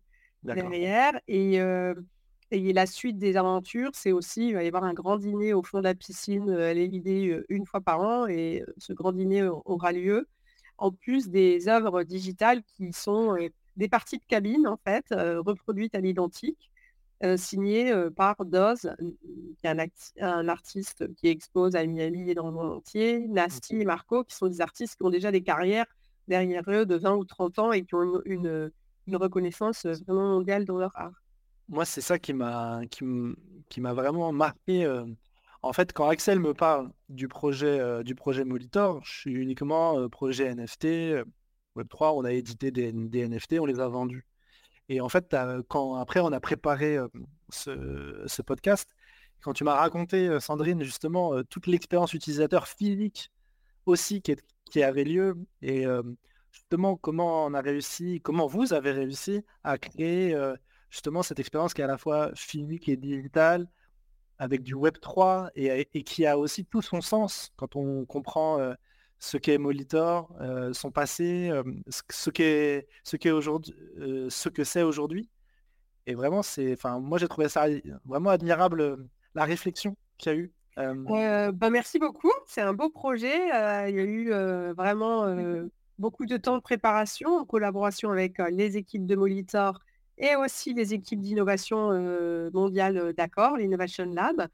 [0.45, 1.21] derrière.
[1.27, 1.61] Et
[2.51, 5.63] et la suite des aventures, c'est aussi, il va y avoir un grand dîner au
[5.63, 9.43] fond de la piscine, elle est l'idée une fois par an, et ce grand dîner
[9.65, 10.29] aura lieu,
[10.79, 13.37] en plus des œuvres digitales qui sont
[13.77, 16.71] des parties de cabine, en fait, reproduites à l'identique,
[17.37, 18.95] signées par Doz,
[19.59, 23.85] qui est un, artiste qui expose à Miami et dans le monde entier, Nasty et
[23.85, 25.87] Marco, qui sont des artistes qui ont déjà des carrières
[26.29, 28.71] derrière eux de 20 ou 30 ans et qui ont une
[29.13, 31.24] reconnaissance vraiment mondiale dans leur art.
[31.69, 34.87] Moi, c'est ça qui m'a qui m'a vraiment marqué.
[35.63, 40.55] En fait, quand Axel me parle du projet du projet Molitor, je suis uniquement projet
[40.55, 41.25] NFT,
[41.77, 44.27] Web3, on a édité des, NFT, on les a vendus.
[44.89, 45.35] Et en fait,
[45.69, 46.99] quand après on a préparé
[47.49, 48.89] ce, podcast,
[49.41, 53.31] quand tu m'as raconté, Sandrine, justement, toute l'expérience utilisateur physique
[53.87, 55.87] aussi qui, qui avait lieu, et
[56.53, 60.37] justement comment on a réussi, comment vous avez réussi à créer
[60.95, 63.67] justement cette expérience qui est à la fois physique et digitale,
[64.39, 68.75] avec du Web 3 et, qui a aussi tout son sens quand on comprend
[69.19, 70.33] ce qu'est Molitor,
[70.73, 71.51] son passé,
[71.89, 73.75] ce qu'est ce qu'est aujourd'hui,
[74.29, 75.29] ce que c'est aujourd'hui.
[76.07, 77.67] Et vraiment, c'est, enfin, moi j'ai trouvé ça
[78.05, 80.53] vraiment admirable la réflexion qu'il y a eu.
[80.77, 82.33] bah, merci beaucoup.
[82.47, 83.37] C'est un beau projet.
[83.89, 84.31] il y a eu
[84.75, 85.27] vraiment
[85.99, 89.81] beaucoup de temps de préparation en collaboration avec les équipes de Molitor
[90.19, 91.91] et aussi les équipes d'innovation
[92.53, 94.49] mondiale d'accord, l'Innovation Lab.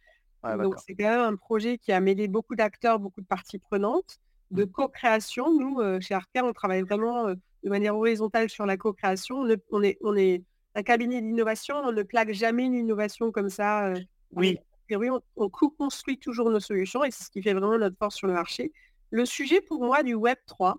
[0.45, 4.19] Donc c'est quand même un projet qui a mêlé beaucoup d'acteurs, beaucoup de parties prenantes,
[4.51, 4.71] de mmh.
[4.71, 5.53] co-création.
[5.53, 9.47] Nous, chez Arcare, on travaille vraiment de manière horizontale sur la co-création.
[9.71, 10.43] On, est, on est
[10.75, 13.93] un cabinet d'innovation, on ne plaque jamais une innovation comme ça.
[14.33, 14.59] oui.
[14.93, 18.27] On, on co-construit toujours nos solutions et c'est ce qui fait vraiment notre force sur
[18.27, 18.73] le marché.
[19.11, 20.79] Le sujet pour moi du Web 3,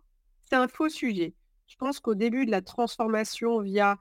[0.49, 1.33] c'est un faux sujet.
[1.67, 3.97] Je pense qu'au début de la transformation via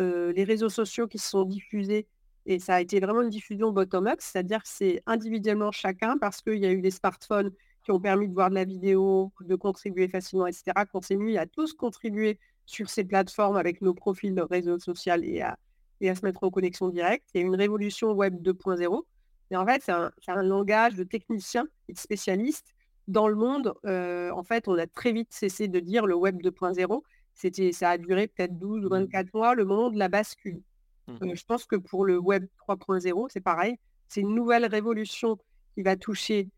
[0.00, 2.06] les réseaux sociaux qui se sont diffusés,
[2.46, 6.58] et ça a été vraiment une diffusion bottom-up, c'est-à-dire que c'est individuellement chacun parce qu'il
[6.58, 7.52] y a eu des smartphones
[7.84, 10.64] qui ont permis de voir de la vidéo, de contribuer facilement, etc.
[10.90, 15.24] Qu'on s'est mis à tous contribuer sur ces plateformes avec nos profils de réseau social
[15.24, 15.56] et à,
[16.00, 17.28] se mettre en connexion directe.
[17.34, 19.02] Il y a une révolution web 2.0.
[19.50, 22.74] Et en fait, c'est un, langage de technicien et de spécialiste.
[23.08, 27.02] Dans le monde, en fait, on a très vite cessé de dire le web 2.0
[27.34, 29.30] ça a duré peut-être 12 ou 24 mmh.
[29.34, 30.62] mois, le moment de la bascule.
[31.08, 31.34] Mmh.
[31.34, 33.76] je pense que pour le Web 3.0, c'est pareil.
[34.08, 35.38] C'est une nouvelle révolution
[35.74, 36.48] qui va toucher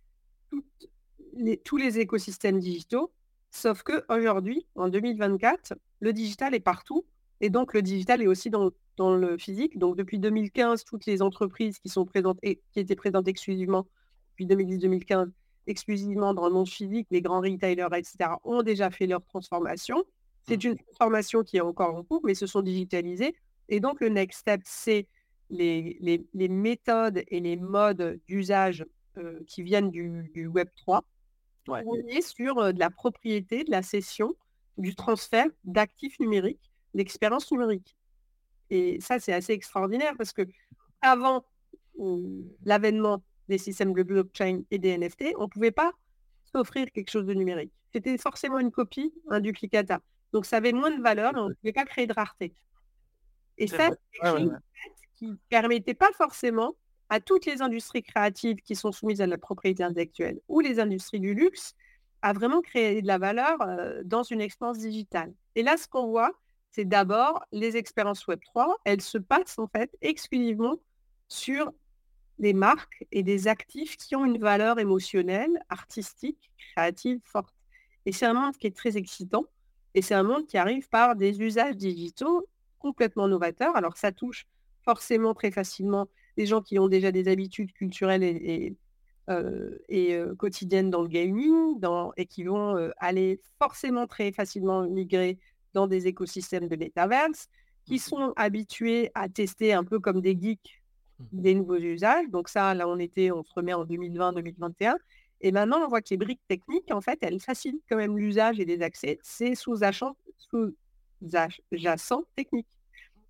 [1.64, 3.12] tous les écosystèmes digitaux.
[3.50, 7.04] Sauf qu'aujourd'hui, en 2024, le digital est partout.
[7.40, 9.78] Et donc, le digital est aussi dans, le physique.
[9.78, 13.87] Donc, depuis 2015, toutes les entreprises qui sont présentes et qui étaient présentes exclusivement,
[14.30, 15.30] depuis 2010-2015,
[15.66, 20.04] exclusivement dans le monde physique, les grands retailers, etc., ont déjà fait leur transformation.
[20.46, 23.35] C'est une formation qui est encore en cours, mais se sont digitalisées.
[23.68, 25.07] Et donc, le next step, c'est
[25.50, 25.98] les,
[26.33, 28.85] les, méthodes et les modes d'usage
[29.46, 31.05] qui viennent du, Web 3.
[31.68, 34.35] On est sur de la propriété, de la cession,
[34.78, 37.96] du transfert d'actifs numériques, d'expérience numérique.
[38.70, 40.42] Et ça, c'est assez extraordinaire parce que
[41.02, 41.44] avant
[42.64, 45.92] l'avènement des systèmes de blockchain et des NFT, on ne pouvait pas
[46.44, 47.72] s'offrir quelque chose de numérique.
[47.92, 50.00] C'était forcément une copie, un duplicata.
[50.33, 52.55] Donc, ça avait moins de valeur, mais on ne pouvait pas créer de rareté.
[53.59, 53.90] Et ça,
[54.23, 54.49] c'est
[55.16, 56.75] qui ne permettait pas forcément
[57.11, 61.21] à toutes les industries créatives qui sont soumises à la propriété intellectuelle ou les industries
[61.21, 61.75] du luxe
[62.23, 63.59] à vraiment créer de la valeur
[64.05, 65.33] dans une expérience digitale.
[65.55, 66.33] Et là, ce qu'on voit,
[66.71, 70.77] c'est d'abord les expériences Web3, elles se passent en fait exclusivement
[71.29, 71.71] sur
[72.38, 77.55] des marques et des actifs qui ont une valeur émotionnelle, artistique, créative forte.
[78.07, 79.45] Et c'est un monde qui est très excitant
[79.94, 82.46] et c'est un monde qui arrive par des usages digitaux
[82.78, 83.76] complètement novateurs.
[83.76, 84.46] Alors ça touche
[84.85, 88.74] forcément très facilement des gens qui ont déjà des habitudes culturelles et,
[89.88, 95.38] et, euh, quotidiennes dans le gaming dans, et qui vont aller forcément très facilement migrer
[95.74, 97.48] dans des écosystèmes de metaverse,
[97.85, 100.83] qui mmh sont habitués à tester un peu comme des geeks
[101.18, 102.28] mmh des nouveaux usages.
[102.31, 104.96] Donc ça, là, on était, on se remet en 2020-2021.
[105.42, 108.61] Et maintenant, on voit que les briques techniques, en fait, elles facilitent quand même l'usage
[108.61, 109.18] et les accès.
[109.22, 110.74] C'est sous-jacent sous
[112.37, 112.68] technique.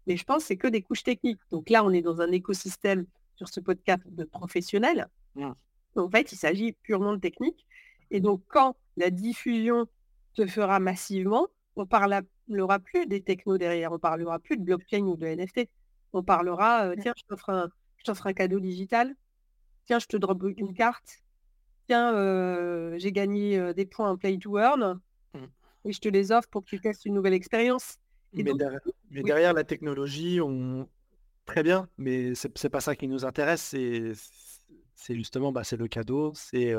[0.07, 1.41] Mais je pense que c'est que des couches techniques.
[1.51, 5.09] Donc là, on est dans un écosystème sur ce podcast de professionnels.
[5.37, 5.53] Mmh.
[5.97, 7.67] En fait, il s'agit purement de technique.
[8.11, 9.87] Et donc, quand la diffusion
[10.35, 14.63] se fera massivement, on ne parlera plus des technos derrière, on ne parlera plus de
[14.63, 15.69] blockchain ou de NFT.
[16.13, 17.71] On parlera, euh, tiens, je t'offre un,
[18.07, 19.15] un cadeau digital,
[19.87, 21.22] tiens, je te drop une carte,
[21.93, 25.01] tiens, j'ai gagné des points en Play to Earn
[25.35, 25.39] mmh.
[25.85, 27.99] et je te les offre pour que tu testes une nouvelle expérience.
[28.33, 28.45] Mais,
[29.11, 30.89] derrière, la technologie, on...
[31.45, 33.75] très bien, mais c'est pas ça qui nous intéresse.
[34.95, 36.75] C'est justement bah, c'est le cadeau, c'est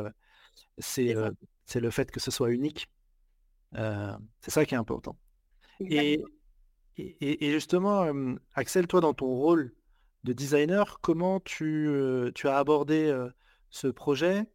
[0.78, 2.90] c'est le fait que ce soit unique.
[3.74, 5.18] c'est ça qui est important.
[5.80, 6.24] Et,
[6.98, 8.08] et, justement,
[8.56, 9.74] Axel, toi, dans ton rôle
[10.24, 11.90] de designer, comment tu,
[12.34, 13.14] tu as abordé
[13.70, 14.46] ce projet?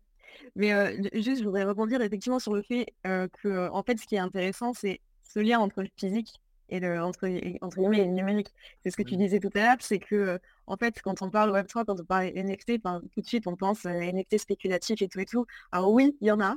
[0.56, 4.20] Mais juste, je voudrais rebondir effectivement sur le fait que, en fait, ce qui est
[4.20, 7.28] intéressant, c'est ce lien entre le physique et le, entre,
[7.62, 8.52] entre le numérique.
[8.82, 11.50] C'est ce que tu disais tout à l'heure, c'est que, en fait, quand on parle
[11.50, 15.26] Web3, quand on parle NFT, tout de suite, on pense NFT spéculatif et tout et
[15.26, 15.46] tout.
[15.72, 16.56] Alors oui, il y en a,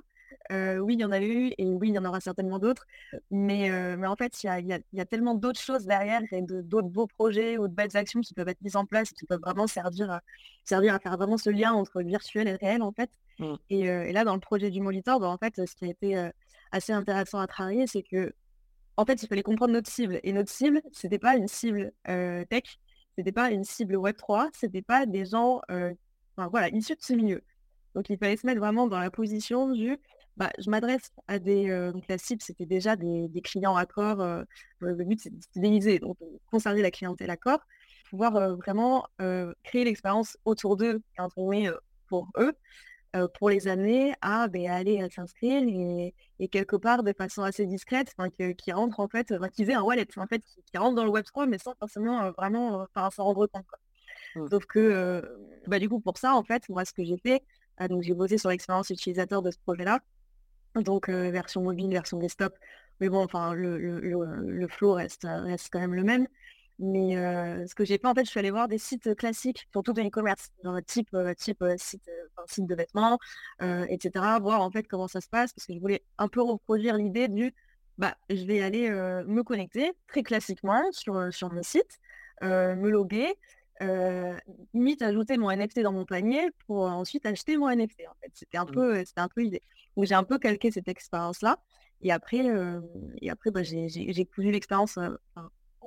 [0.49, 2.85] oui, il y en a eu et oui, il y en aura certainement d'autres.
[3.29, 7.57] Mais, mais en fait, il y a, tellement d'autres choses derrière et d'autres beaux projets
[7.57, 10.11] ou de belles actions qui peuvent être mises en place et qui peuvent vraiment servir
[10.11, 10.21] à,
[10.63, 13.09] servir à faire vraiment ce lien entre virtuel et réel, en fait.
[13.39, 13.55] Mmh.
[13.69, 16.29] Et, là, dans le projet du Molitor, bah, en fait, ce qui a été
[16.71, 18.33] assez intéressant à travailler, c'est que
[18.97, 20.19] en fait, il fallait comprendre notre cible.
[20.23, 22.79] Et notre cible, c'était pas une cible tech,
[23.17, 25.61] c'était pas une cible Web3, c'était pas des gens
[26.49, 27.43] voilà, issus de ce milieu.
[27.95, 29.97] Donc il fallait se mettre vraiment dans la position du
[30.37, 31.67] bah, je m'adresse à des.
[31.93, 34.23] donc la cible, c'était déjà des, clients accords.
[34.79, 36.17] le but, c'est de fidéliser, donc
[36.49, 37.59] conserver la clientèle accord,
[38.09, 39.07] pouvoir vraiment
[39.63, 41.69] créer l'expérience autour d'eux, entre guillemets,
[42.07, 42.53] pour eux,
[43.35, 45.63] pour les amener à ben, aller s'inscrire
[46.39, 48.15] et, quelque part de façon assez discrète,
[48.57, 51.47] qui rentrent en fait, qu'ils aient un wallet en fait, qui, rentre dans le Web3,
[51.47, 53.65] mais sans forcément vraiment s'en rendre compte.
[54.35, 54.47] Mmh.
[54.49, 55.23] Sauf que,
[55.67, 57.43] bah, du coup, pour ça, en fait, moi, ce que j'ai fait,
[57.89, 59.99] donc j'ai bossé sur l'expérience utilisateur de ce projet-là.
[60.75, 62.57] Donc, version mobile, version desktop.
[62.99, 66.27] Mais bon, enfin, le, le, flow reste, reste quand même le même.
[66.79, 67.15] Mais
[67.67, 70.01] ce que j'ai fait, en fait, je suis allée voir des sites classiques, surtout de
[70.01, 70.49] e-commerce,
[70.87, 72.09] type, type site,
[72.47, 73.19] site de vêtements,
[73.59, 74.39] etc.
[74.41, 77.27] Voir en fait comment ça se passe, parce que je voulais un peu reproduire l'idée
[77.27, 77.53] du
[77.97, 81.99] bah, je vais aller me connecter très classiquement sur, sur mon site,
[82.41, 83.35] me loguer,
[84.73, 88.01] limite ajouter mon NFT dans mon panier pour ensuite acheter mon NFT.
[88.09, 88.31] En fait.
[88.33, 88.71] C'était un mmh.
[88.71, 89.63] peu, c'était un peu l'idée.
[89.95, 91.57] Donc j'ai un peu calqué cette expérience-là.
[92.01, 92.45] Et après,
[93.21, 94.97] et après bah, j'ai cousu l'expérience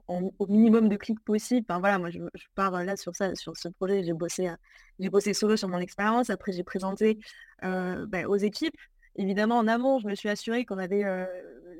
[0.08, 1.66] au minimum de clics possible.
[1.68, 2.20] Enfin, voilà, moi je,
[2.54, 4.50] pars là sur ça, sur ce projet, j'ai bossé,
[4.98, 6.30] j'ai bossé solo sur mon expérience.
[6.30, 7.18] Après, j'ai présenté
[7.62, 8.76] bah, aux équipes.
[9.16, 11.04] Évidemment, en amont, je me suis assurée qu'on avait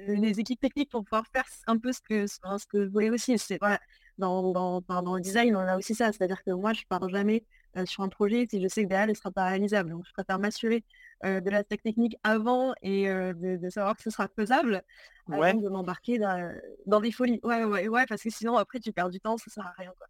[0.07, 3.39] les équipes techniques pour pouvoir faire un peu ce que, ce que je voulais aussi.
[3.39, 3.81] C'est voilà,
[4.19, 6.13] dans, dans, le design, on a aussi ça.
[6.13, 7.45] C'est-à-dire que moi, je ne pars jamais
[7.87, 9.91] sur un projet si je sais que derrière, il ne sera pas réalisable.
[9.91, 10.85] Donc, je préfère m'assurer
[11.25, 14.83] de la technique avant et de, savoir que ce sera faisable
[15.31, 17.41] avant de m'embarquer dans, des folies.
[17.43, 19.75] Ouais, ouais, ouais, parce que sinon, après, tu perds du temps, ça ne sert à
[19.77, 19.93] rien.
[19.99, 20.07] Quoi.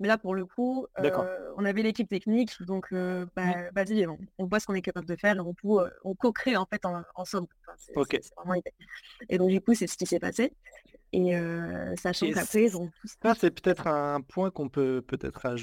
[0.00, 0.86] Mais là, pour le coup,
[1.56, 5.36] on avait l'équipe technique, donc bah, vas-y, on, voit ce qu'on est capable de faire,
[5.38, 5.54] on,
[6.04, 6.82] on co-crée en fait
[7.14, 7.48] ensemble.
[9.28, 10.54] et donc, du coup, c'est ce qui s'est passé.
[11.12, 11.34] Et
[11.96, 15.56] sachant qu'après, Ça, c'est peut-être un point qu'on peut peut-être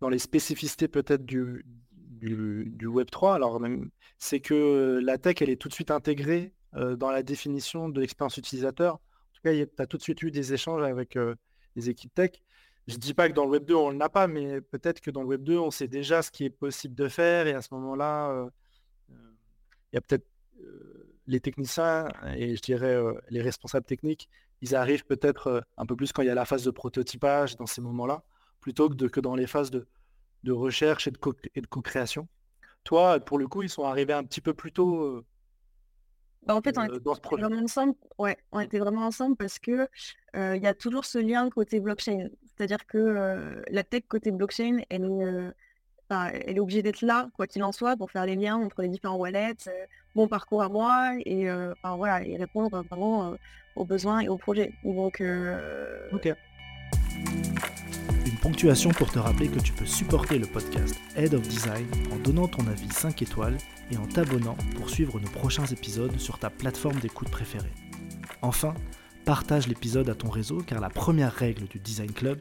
[0.00, 3.34] dans les spécificités peut-être du, du, Web3.
[3.34, 3.60] Alors,
[4.18, 8.36] c'est que la tech, elle est tout de suite intégrée dans la définition de l'expérience
[8.36, 8.94] utilisateur.
[8.94, 8.98] En
[9.34, 11.16] tout cas, tu as tout de suite eu des échanges avec
[11.76, 12.32] les équipes tech.
[12.88, 15.12] Je dis pas que dans le Web 2, on ne l'a pas, mais peut-être que
[15.12, 17.46] dans le Web 2, on sait déjà ce qui est possible de faire.
[17.46, 18.48] Et à ce moment-là,
[19.08, 20.26] il y a peut-être
[21.28, 24.28] les techniciens et je dirais les responsables techniques
[24.62, 27.56] ils arrivent peut-être euh, un peu plus quand il y a la phase de prototypage
[27.56, 28.22] dans ces moments-là,
[28.60, 29.86] plutôt que, que dans les phases de,
[30.48, 32.28] recherche et de, co-création.
[32.84, 35.24] Toi, pour le coup, ils sont arrivés un petit peu plus tôt euh,
[36.46, 37.94] bah, en fait, on euh, était vraiment ensemble.
[38.16, 39.86] Ouais, on était vraiment ensemble parce que
[40.34, 42.28] il y a toujours ce lien côté blockchain.
[42.46, 45.52] C'est-à-dire que la tech côté blockchain, elle est,
[46.08, 48.88] elle est obligée d'être là, quoi qu'il en soit, pour faire les liens entre les
[48.88, 49.68] différents wallets,
[50.14, 51.46] mon parcours à moi, et
[51.84, 53.36] voilà, et répondre vraiment
[53.76, 54.72] aux besoins et aux projets.
[54.84, 55.22] Donc,
[56.12, 56.34] ok.
[58.26, 62.16] Une ponctuation pour te rappeler que tu peux supporter le podcast Head of Design en
[62.16, 63.56] donnant ton avis 5 étoiles
[63.90, 67.72] et en t'abonnant pour suivre nos prochains épisodes sur ta plateforme d'écoute préférée.
[68.42, 68.74] Enfin,
[69.24, 72.40] partage l'épisode à ton réseau car la première règle du Design Club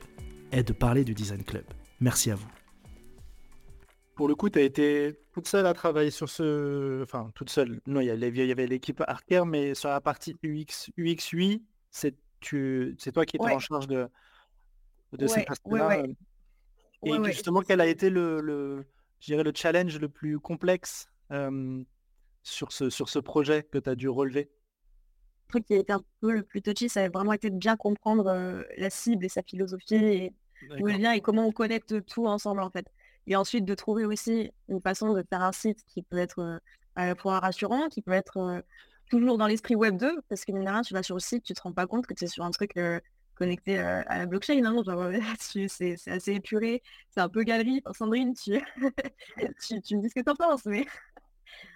[0.51, 1.65] est de parler du Design Club.
[1.99, 2.47] Merci à vous
[4.19, 7.01] pour le coup, tu as été toute seule à travailler sur ce.
[7.03, 7.79] Enfin, toute seule.
[7.87, 12.97] Non, il y avait l'équipe Arcare, mais sur la partie UX, UX8, c'est tu...
[13.13, 14.09] toi qui étais en charge de,
[15.13, 16.01] de cette partie-là.
[16.01, 16.07] Euh,
[17.05, 18.85] et justement, quel a été le, le,
[19.25, 21.07] le challenge le plus complexe
[22.43, 24.49] sur, ce, sur ce projet que tu as dû relever?
[25.47, 27.55] Le truc qui a été un peu le plus touchy, ça a vraiment été de
[27.55, 30.33] bien comprendre la cible et sa philosophie et
[30.81, 32.85] où vient et comment on connecte tout ensemble en fait.
[33.27, 36.57] Et ensuite, de trouver aussi une façon de faire un site qui peut être euh,
[36.95, 38.61] à la fois rassurant, qui peut être euh,
[39.09, 41.61] toujours dans l'esprit Web 2, parce que mine tu vas sur le site, tu te
[41.61, 42.99] rends pas compte que tu es sur un truc euh,
[43.35, 44.63] connecté à la blockchain.
[44.65, 44.83] Hein,
[45.39, 47.81] c'est assez épuré, c'est un peu galerie.
[47.93, 48.61] Sandrine, tu,
[49.81, 50.85] tu, me dis ce que tu en penses, mais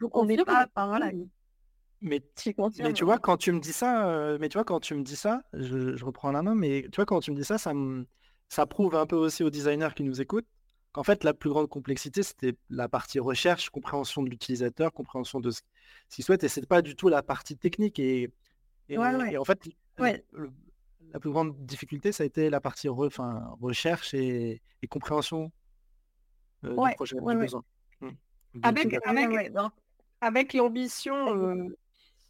[0.11, 0.67] on n'est pas...
[0.75, 1.11] Enfin, voilà.
[2.01, 4.93] Mais, tu, mais tu vois, quand tu me dis ça, mais tu vois, quand tu
[4.93, 7.57] me dis ça, je, reprends la main, mais tu vois, quand tu me dis ça,
[7.57, 7.71] ça,
[8.49, 10.47] ça prouve un peu aussi aux designers qui nous écoutent
[10.93, 15.49] qu'en fait, la plus grande complexité, c'était la partie recherche, compréhension de l'utilisateur, compréhension de
[15.51, 15.61] ce
[16.09, 17.99] qu'il souhaite, et ce n'est pas du tout la partie technique.
[17.99, 18.31] Et,
[18.97, 23.09] en fait, la plus grande difficulté, ça a été la partie re,
[23.59, 25.51] recherche et, compréhension
[26.61, 27.63] du projet, du besoin.
[30.21, 31.35] Avec, l'ambition.
[31.35, 31.75] Euh,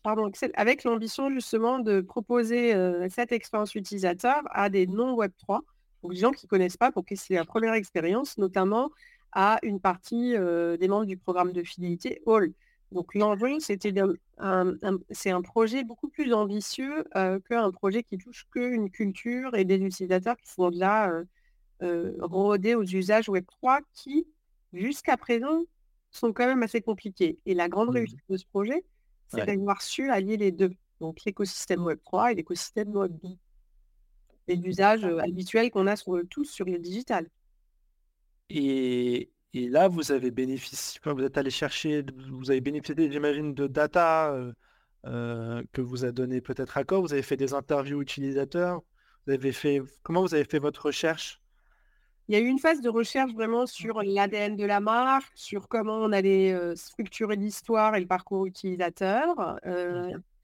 [0.03, 5.59] pardon, avec l'ambition justement de proposer euh, cette expérience utilisateur à des non Web3
[6.03, 8.91] pour les gens qui ne connaissent pas, pour qui c'est la première expérience, notamment
[9.31, 12.51] à une partie euh, des membres du programme de fidélité Hall.
[12.91, 13.93] Donc l'enjeu, c'était
[15.11, 19.77] c'est un projet beaucoup plus ambitieux euh, qu'un projet qui touche qu'une culture et des
[19.77, 21.23] utilisateurs qui sont là euh,
[21.83, 24.27] euh rodés aux usages Web3 qui,
[24.73, 25.63] jusqu'à présent,
[26.11, 27.39] sont quand même assez compliqués.
[27.45, 27.93] Et la grande mmh.
[27.93, 28.83] réussite de ce projet,
[29.29, 33.37] c'est d'avoir su allier les deux, donc l'écosystème Web3 et l'écosystème Web2
[34.47, 37.27] et l'usage habituel qu'on a sur, tous sur le digital.
[38.49, 44.35] Et, là, vous avez bénéficié, vous êtes allé chercher, vous avez bénéficié, j'imagine, de data
[45.03, 47.01] que vous a donné peut-être à corps.
[47.01, 48.81] Vous avez fait des interviews utilisateurs.
[49.25, 51.39] Vous avez fait, comment vous avez fait votre recherche?
[52.29, 55.67] Il y a eu une phase de recherche vraiment sur l'ADN de la marque, sur
[55.67, 59.59] comment on allait structurer l'histoire et le parcours utilisateur.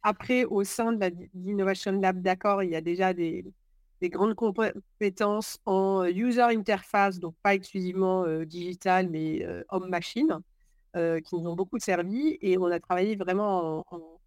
[0.04, 3.46] après, au sein de l'Innovation Lab d'accord, il y a déjà des,
[4.08, 10.40] grandes compétences en user interface, donc pas exclusivement digital, mais homme-machine,
[10.94, 12.38] qui nous ont beaucoup servi.
[12.42, 14.20] Et on a travaillé vraiment en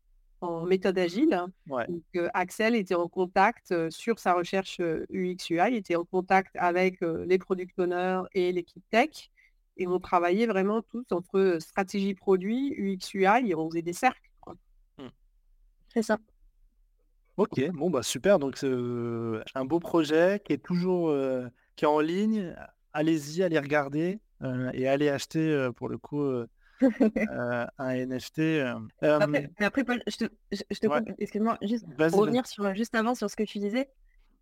[0.42, 1.40] en méthode agile.
[1.66, 7.78] Donc, Axel était en contact sur sa recherche UX/UI, était en contact avec les product
[7.78, 9.30] owners et l'équipe tech.
[9.78, 14.30] Et on travaillait vraiment tous entre stratégie produit, UX/UI, et on faisait des cercles.
[14.98, 15.06] Mmh.
[15.94, 16.18] C'est ça.
[17.36, 18.38] Ok, bon bah super.
[18.38, 21.14] Donc c'est un beau projet qui est toujours
[21.76, 22.54] qui est en ligne.
[22.92, 24.20] Allez-y, allez regarder
[24.74, 26.46] et allez acheter pour le coup
[26.82, 28.38] euh, un NFT.
[28.38, 32.94] Euh, après, après, Paul, je te, je, te coupe, excuse-moi, juste pour revenir sur, juste
[32.94, 33.88] avant sur ce que tu disais,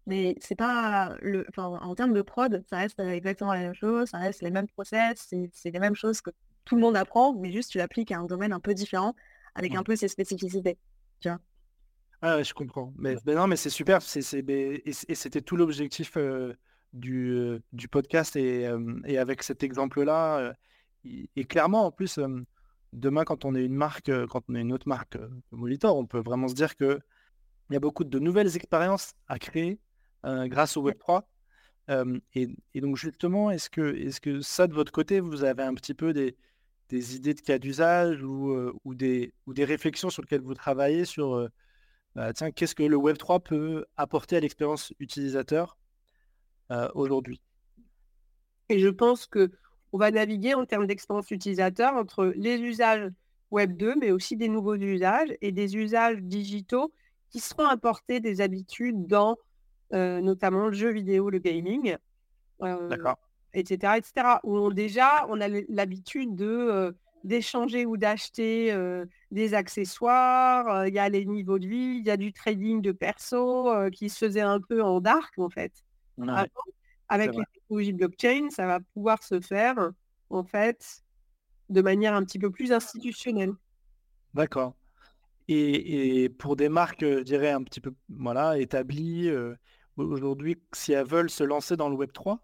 [0.07, 4.18] mais c'est pas le, en termes de prod, ça reste exactement la même chose, ça
[4.18, 6.31] reste les mêmes process, c'est les mêmes choses que
[6.64, 9.14] tout le monde apprend, mais juste tu l'appliques à un domaine un peu différent,
[9.55, 10.79] avec un peu ses spécificités,
[11.20, 11.38] tu vois.
[12.22, 12.92] Ah, je comprends.
[12.98, 14.02] Mais, non, mais c'est super.
[14.02, 16.52] C'est, et, c'était tout l'objectif euh,
[16.92, 18.37] du, du podcast.
[18.37, 18.68] Et,
[19.06, 20.54] et avec cet exemple-là,
[21.04, 22.18] et clairement, en plus,
[22.92, 25.16] demain, quand on est une marque, quand on est une autre marque
[25.50, 27.00] Molitor, on peut vraiment se dire qu'il
[27.70, 29.78] y a beaucoup de nouvelles expériences à créer
[30.24, 31.22] grâce au Web3.
[32.35, 35.94] et, donc justement, est-ce que, est que ça, de votre côté, vous avez un petit
[35.94, 36.37] peu des,
[37.16, 38.54] idées de cas d'usage ou,
[38.85, 41.48] ou, des, ou des réflexions sur lesquelles vous travaillez sur,
[42.34, 45.76] tiens, qu'est-ce que le Web3 peut apporter à l'expérience utilisateur
[46.94, 47.40] aujourd'hui?
[48.68, 49.50] Et je pense que
[49.92, 53.10] on va naviguer en termes d'expérience utilisateur entre les usages
[53.50, 56.92] Web 2, mais aussi des nouveaux usages et des usages digitaux
[57.30, 59.36] qui seront apportés des habitudes dans
[59.92, 61.96] euh, notamment le jeu vidéo, le gaming,
[62.62, 62.96] euh,
[63.54, 64.38] etc., etc.
[64.44, 66.92] Où déjà, on a l'habitude de euh,
[67.24, 68.74] d'échanger ou d'acheter
[69.30, 72.92] des accessoires, il y a les niveaux de vie, il y a du trading de
[72.92, 75.72] perso qui se faisait un peu en dark en fait.
[77.09, 79.90] Avec les technologies blockchain, ça va pouvoir se faire
[80.30, 81.02] en fait
[81.68, 83.52] de manière un petit peu plus institutionnelle.
[84.35, 84.74] D'accord.
[85.48, 89.30] Et, pour des marques, je dirais, un petit peu voilà, établies,
[89.96, 92.40] aujourd'hui, si elles veulent se lancer dans le Web 3,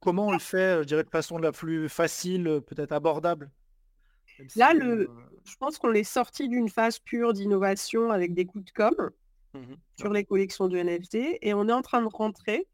[0.00, 3.50] comment on le fait, je dirais, de façon la plus facile, peut-être abordable?
[4.56, 5.10] Là, le,
[5.44, 8.94] je pense qu'on est sorti d'une phase pure d'innovation avec des coups de com
[9.54, 12.66] mmh sur les collections de NFT et on est en train de rentrer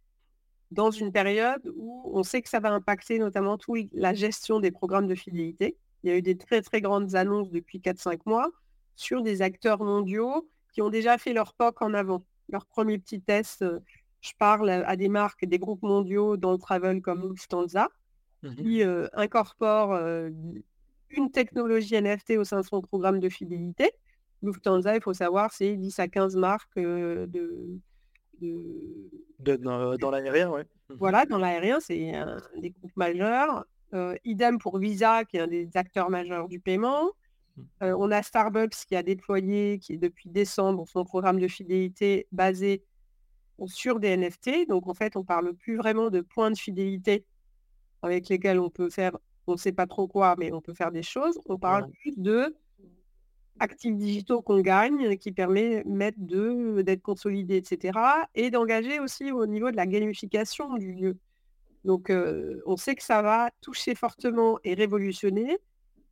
[0.70, 4.70] dans une période où on sait que ça va impacter notamment tout la gestion des
[4.70, 5.76] programmes de fidélité.
[6.02, 8.50] Il y a eu des très très grandes annonces depuis 4-5 mois
[8.94, 12.24] sur des acteurs mondiaux qui ont déjà fait leur POC en avant.
[12.48, 13.80] Leur premier petit test, euh,
[14.20, 17.88] je parle à des marques, des groupes mondiaux dans le travel comme Lufthansa,
[18.42, 20.30] mmh qui euh, incorporent euh,
[21.10, 23.90] une technologie NFT au sein de son programme de fidélité.
[24.42, 27.28] Lufthansa, il faut savoir, c'est 10 à 15 marques de,
[29.40, 30.62] dans, l'aérien, oui.
[30.62, 33.64] Mmh voilà, dans l'aérien, c'est un des groupes majeurs.
[34.24, 37.10] idem pour Visa, qui est un des acteurs majeurs du paiement.
[37.56, 37.62] Mmh.
[37.80, 42.84] on a Starbucks qui a déployé, qui est depuis décembre, son programme de fidélité basé
[43.64, 44.68] sur des NFT.
[44.68, 47.24] Donc en fait, on parle plus vraiment de points de fidélité
[48.02, 49.16] avec lesquels on peut faire,
[49.46, 51.40] on ne sait pas trop quoi, mais on peut faire des choses.
[51.46, 52.56] On parle plus de
[53.58, 55.86] actifs digitaux qu'on gagne, qui permettent
[56.26, 57.98] de, d'être consolidés, etc.
[58.34, 61.18] Et d'engager aussi au niveau de la gamification du lieu.
[61.84, 62.12] Donc,
[62.66, 65.58] on sait que ça va toucher fortement et révolutionner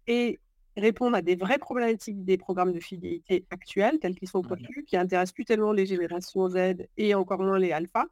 [0.07, 0.41] et
[0.77, 4.97] répondre à des vraies problématiques des programmes de fidélité actuels, tels qu'ils sont conçus, qui
[4.97, 8.07] intéressent plus tellement les générations Z et encore moins les alpha.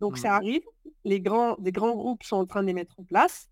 [0.00, 0.62] Donc, ça arrive.
[1.04, 3.48] Les grands, des grands groupes sont en train de les mettre en place.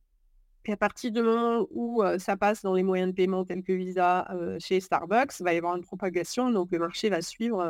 [0.66, 3.72] Et à partir du moment où ça passe dans les moyens de paiement tels que
[3.72, 7.64] Visa chez Starbucks, il va y avoir une propagation, donc le marché va suivre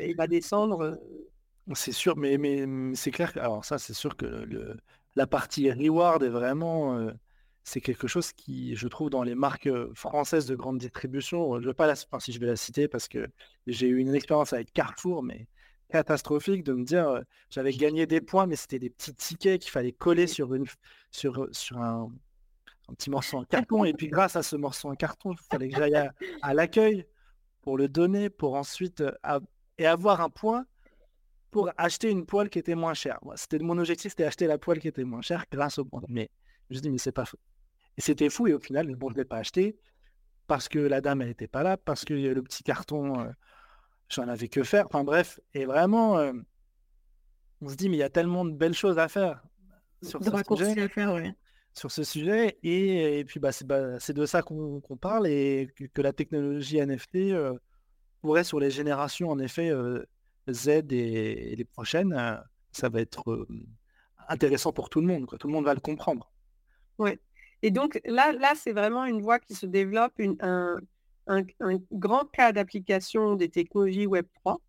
[0.00, 0.98] et va descendre.
[1.74, 2.36] C'est sûr, mais,
[2.94, 4.76] c'est clair que alors ça c'est sûr que
[5.14, 7.12] la partie reward est vraiment
[7.64, 11.66] c'est quelque chose qui, je trouve, dans les marques françaises de grande distribution, je ne
[11.66, 13.28] vais pas la, si je vais la citer parce que
[13.66, 15.46] j'ai eu une expérience avec Carrefour, mais
[15.88, 19.92] catastrophique de me dire j'avais gagné des points, mais c'était des petits tickets qu'il fallait
[19.92, 20.64] coller sur une
[21.10, 22.10] sur un,
[22.88, 23.84] un petit morceau en carton.
[23.84, 26.10] Et puis grâce à ce morceau en carton, il fallait que j'aille
[26.42, 27.06] à, l'accueil
[27.62, 29.02] pour le donner, pour ensuite
[29.78, 30.66] et avoir un point
[31.50, 33.20] pour acheter une poêle qui était moins chère.
[33.36, 36.00] C'était mon objectif, c'était acheter la poêle qui était moins chère grâce au point.
[36.08, 36.30] Mais
[36.70, 37.36] je me dis, mais c'est pas fou.
[37.98, 38.46] Et c'était fou.
[38.46, 39.78] Et au final, bon, je ne l'ai pas acheté
[40.46, 43.30] parce que la dame, elle n'était pas là, parce que le petit carton,
[44.08, 44.86] j'en avais que faire.
[44.86, 46.32] Enfin bref, et vraiment,
[47.60, 49.42] on se dit, mais il y a tellement de belles choses à faire
[50.02, 51.34] sur ce sujet.
[51.74, 56.12] Sur ce sujet et, puis bah, bah, c'est de ça qu'on parle et que, la
[56.12, 57.34] technologie NFT
[58.20, 59.72] pourrait sur les générations en effet
[60.50, 62.42] Z et, les prochaines,
[62.72, 63.46] ça va être
[64.28, 65.26] intéressant pour tout le monde.
[65.38, 66.30] Tout le monde va le comprendre.
[66.98, 67.18] Ouais.
[67.62, 70.78] Et donc là, c'est vraiment une voie qui se développe, un,
[71.92, 74.60] grand cas d'application des technologies Web 3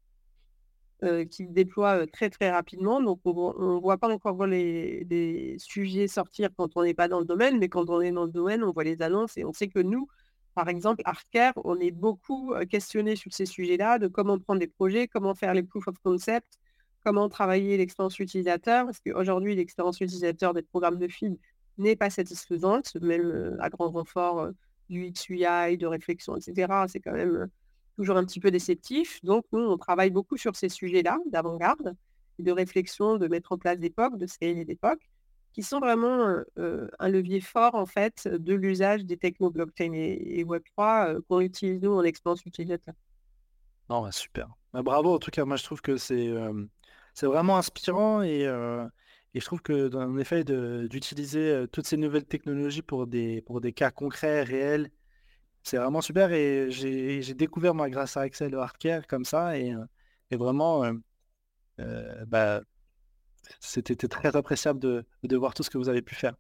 [1.03, 3.01] euh, qui déploie très très rapidement.
[3.01, 7.25] Donc on ne voit pas encore les, sujets sortir quand on n'est pas dans le
[7.25, 9.67] domaine, mais quand on est dans le domaine, on voit les annonces et on sait
[9.67, 10.07] que nous,
[10.55, 15.07] par exemple, Artcare, on est beaucoup questionné sur ces sujets-là, de comment prendre des projets,
[15.07, 16.59] comment faire les proof of concept,
[17.03, 21.37] comment travailler l'expérience utilisateur, parce qu'aujourd'hui, l'expérience utilisateur des programmes de feed
[21.77, 24.49] n'est pas satisfaisante, même à grand renfort
[24.89, 26.85] du XUI, de réflexion, etc.
[26.87, 27.49] C'est quand même
[27.95, 29.23] toujours un petit peu déceptif.
[29.23, 31.95] Donc, nous, on travaille beaucoup sur ces sujets-là d'avant-garde,
[32.39, 35.09] de réflexion, de mettre en place d'époque, de scaler d'époque,
[35.53, 41.21] qui sont vraiment un levier fort, en fait, de l'usage des techno blockchain et, Web3
[41.27, 42.95] qu'on utilise, nous, en expérience utilisateur.
[43.89, 44.49] Non, bah, super.
[44.73, 46.31] Bravo, en tout cas, moi, je trouve que c'est
[47.21, 48.41] vraiment inspirant et,
[49.35, 53.73] et je trouve que, en effet, d'utiliser toutes ces nouvelles technologies pour des, pour des
[53.73, 54.89] cas concrets, réels,
[55.63, 56.31] c'est vraiment super.
[56.31, 59.57] Et j'ai découvert, moi, grâce à Excel Hardcare comme ça.
[59.57, 59.73] Et,
[60.31, 60.83] et vraiment,
[62.27, 62.61] bah,
[63.59, 66.35] c'était très appréciable de, de, voir tout ce que vous avez pu faire.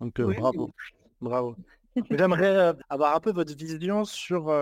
[0.00, 0.70] Donc, bravo.
[1.20, 1.56] Bravo.
[2.10, 4.52] J'aimerais avoir un peu votre vision sur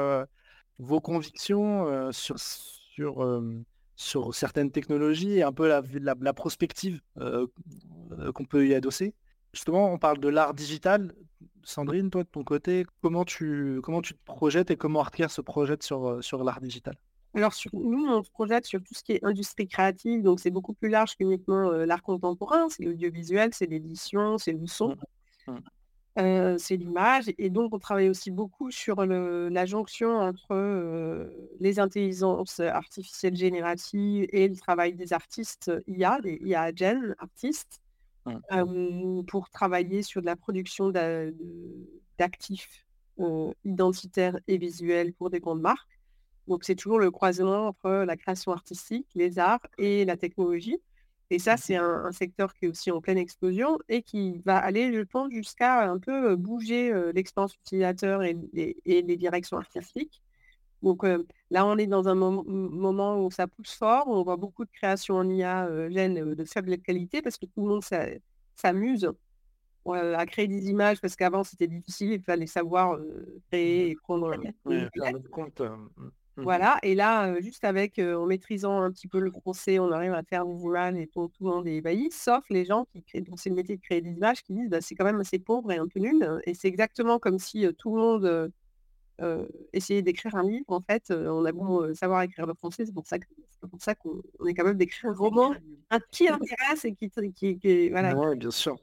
[0.79, 3.23] vos convictions, sur, sur
[3.97, 5.83] sur certaines technologies et un peu la,
[6.21, 7.47] la, prospective euh,
[8.13, 9.15] euh, qu'on peut y adosser.
[9.57, 11.15] Justement, on parle de l'art digital.
[11.65, 15.41] Sandrine, toi de ton côté, comment tu, comment tu te projettes et comment Artcare se
[15.41, 16.95] projette sur, euh, sur l'art digital?
[17.33, 20.75] Alors, nous, on se projette sur tout ce qui est industrie créative, donc c'est beaucoup
[20.75, 24.95] plus large qu'uniquement l'art contemporain, c'est l'audiovisuel, c'est l'édition, c'est le son.
[25.47, 25.53] Mmh.
[25.53, 25.59] Mmh
[26.59, 27.27] c'est l'image.
[27.37, 31.29] Et donc, on travaille aussi beaucoup sur la jonction entre
[31.61, 37.83] les intelligences artificielles génératives et le travail des artistes IA, des IA Gen artistes,
[38.27, 39.25] mmh.
[39.27, 40.91] pour travailler sur de la production
[42.19, 42.87] d'actifs
[43.65, 46.01] identitaires et visuels pour des grandes marques.
[46.49, 50.79] Donc, c'est toujours le croisement entre la création artistique, les arts et la technologie.
[51.31, 54.93] Et ça, c'est un, secteur qui est aussi en pleine explosion et qui va aller,
[54.93, 58.37] je pense, jusqu'à un peu bouger l'expérience utilisateur et,
[58.85, 60.23] les directions artistiques.
[60.83, 61.05] Donc
[61.51, 64.09] là, on est dans un moment où ça pousse fort.
[64.09, 67.69] On voit beaucoup de créations en IA gènes de faible qualité parce que tout le
[67.69, 67.83] monde
[68.55, 69.11] s'amuse
[69.87, 72.13] à créer des images parce qu'avant, c'était difficile.
[72.13, 72.99] Il fallait savoir
[73.51, 74.35] créer et prendre.
[75.31, 75.61] compte.
[75.61, 80.13] Mmh voilà, et là, juste avec, en maîtrisant un petit peu le français, on arrive
[80.13, 83.23] à faire des images et tout, tout le monde est sauf les gens qui créent,
[83.23, 85.39] dont c'est le métier de créer des images, qui disent, bah, c'est quand même assez
[85.39, 86.41] pauvre et un peu nul.
[86.45, 88.53] Et c'est exactement comme si tout le monde
[89.73, 90.65] essayait d'écrire un livre.
[90.69, 93.17] En fait, on a beau savoir écrire le français, c'est pour ça
[93.61, 95.55] c'est pour ça qu'on est capable d'écrire un roman,
[95.91, 98.15] un qui intéresse et qui, qui, qui voilà.
[98.15, 98.77] Ouais, bien sûr.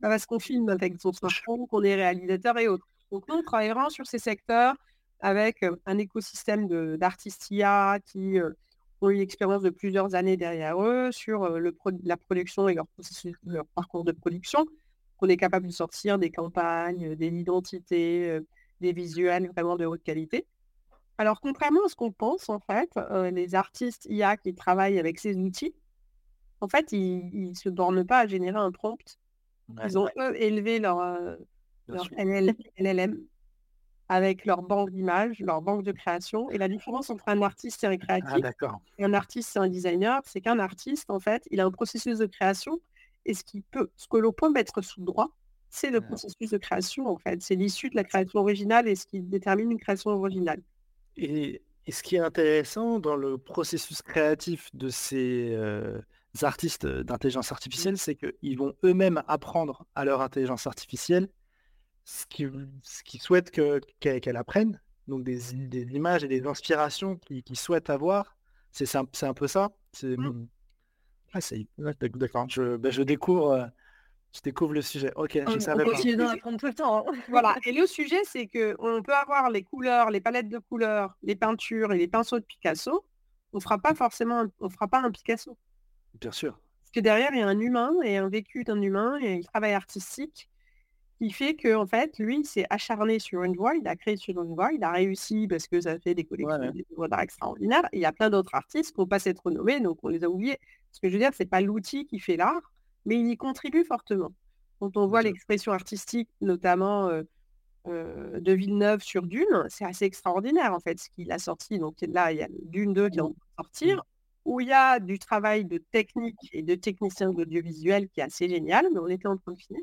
[0.00, 2.86] Parce qu'on filme avec son smartphone, qu'on est réalisateur et autres.
[3.10, 4.74] Donc nous, on travaille vraiment sur ces secteurs
[5.20, 8.38] avec un écosystème d'artistes IA qui
[9.00, 12.86] ont une expérience de plusieurs années derrière eux sur le la production et leur,
[13.46, 14.66] leur parcours de production,
[15.16, 18.40] qu'on est capable de sortir des campagnes, des identités,
[18.80, 20.46] des visuels vraiment de haute qualité.
[21.18, 22.90] Alors, contrairement à ce qu'on pense, en fait,
[23.32, 25.74] les artistes IA qui travaillent avec ces outils,
[26.60, 29.18] en fait, ils ne se bornent pas à générer un prompt.
[29.84, 30.98] Ils ont, élevé leur,
[31.88, 33.26] leur LLM
[34.08, 36.50] avec leur banque d'images, leur banque de création.
[36.50, 38.44] Et la différence entre un artiste et un ah, créatif
[38.98, 42.18] et un artiste et un designer, c'est qu'un artiste, en fait, il a un processus
[42.18, 42.80] de création
[43.24, 45.30] et ce, qui peut, ce que l'on peut mettre sous droit,
[45.70, 47.42] c'est le processus de création, en fait.
[47.42, 50.62] C'est l'issue de la création originale et ce qui détermine une création originale.
[51.16, 56.00] Et, ce qui est intéressant dans le processus créatif de ces euh,
[56.42, 57.98] artistes d'intelligence artificielle, mmh.
[57.98, 61.28] c'est qu'ils vont eux-mêmes apprendre à leur intelligence artificielle
[62.04, 68.36] ce qu'ils souhaitent qu'elle apprenne, donc des, images et des inspirations qu'ils souhaitent avoir.
[68.72, 69.70] C'est un, un, peu ça.
[69.92, 70.48] C'est mmh.
[71.34, 71.38] ah,
[72.00, 72.48] d'accord.
[72.48, 73.70] Je, ben, je découvre.
[74.32, 75.12] Je découvre le sujet.
[75.16, 75.92] Ok, je savais pas.
[75.92, 77.06] tout le temps.
[77.08, 77.12] Hein.
[77.28, 77.56] voilà.
[77.64, 81.36] Et le sujet, c'est que on peut avoir les couleurs, les palettes de couleurs, les
[81.36, 83.04] peintures et les pinceaux de Picasso.
[83.52, 85.56] On fera pas forcément, on fera pas un Picasso.
[86.20, 86.52] Bien sûr.
[86.52, 89.40] Parce que derrière, il y a un humain et un vécu d'un humain et un
[89.40, 90.50] travail artistique
[91.18, 94.16] qui fait que en fait, lui, il s'est acharné sur une voie, il a créé
[94.16, 96.72] sur une voie, il a réussi parce que ça fait des collections
[97.08, 97.88] d'art extraordinaires.
[97.92, 100.28] il y a plein d'autres artistes qui n'ont pas cette renommée, donc on les a
[100.28, 100.58] oubliés.
[100.92, 102.72] Ce que je veux dire, c'est pas l'outil qui fait l'art,
[103.06, 104.32] mais il y contribue fortement.
[104.78, 107.08] Quand on voit l'expression artistique, notamment
[107.86, 111.78] de Villeneuve sur Dune, c'est assez extraordinaire en fait ce qu'il a sorti.
[111.78, 114.02] Donc là, il y a Dune 2 qui est en train de sortir,
[114.44, 118.48] où il y a du travail de technique et de technicien d'audiovisuel qui est assez
[118.48, 119.82] génial, mais on était en train de finir.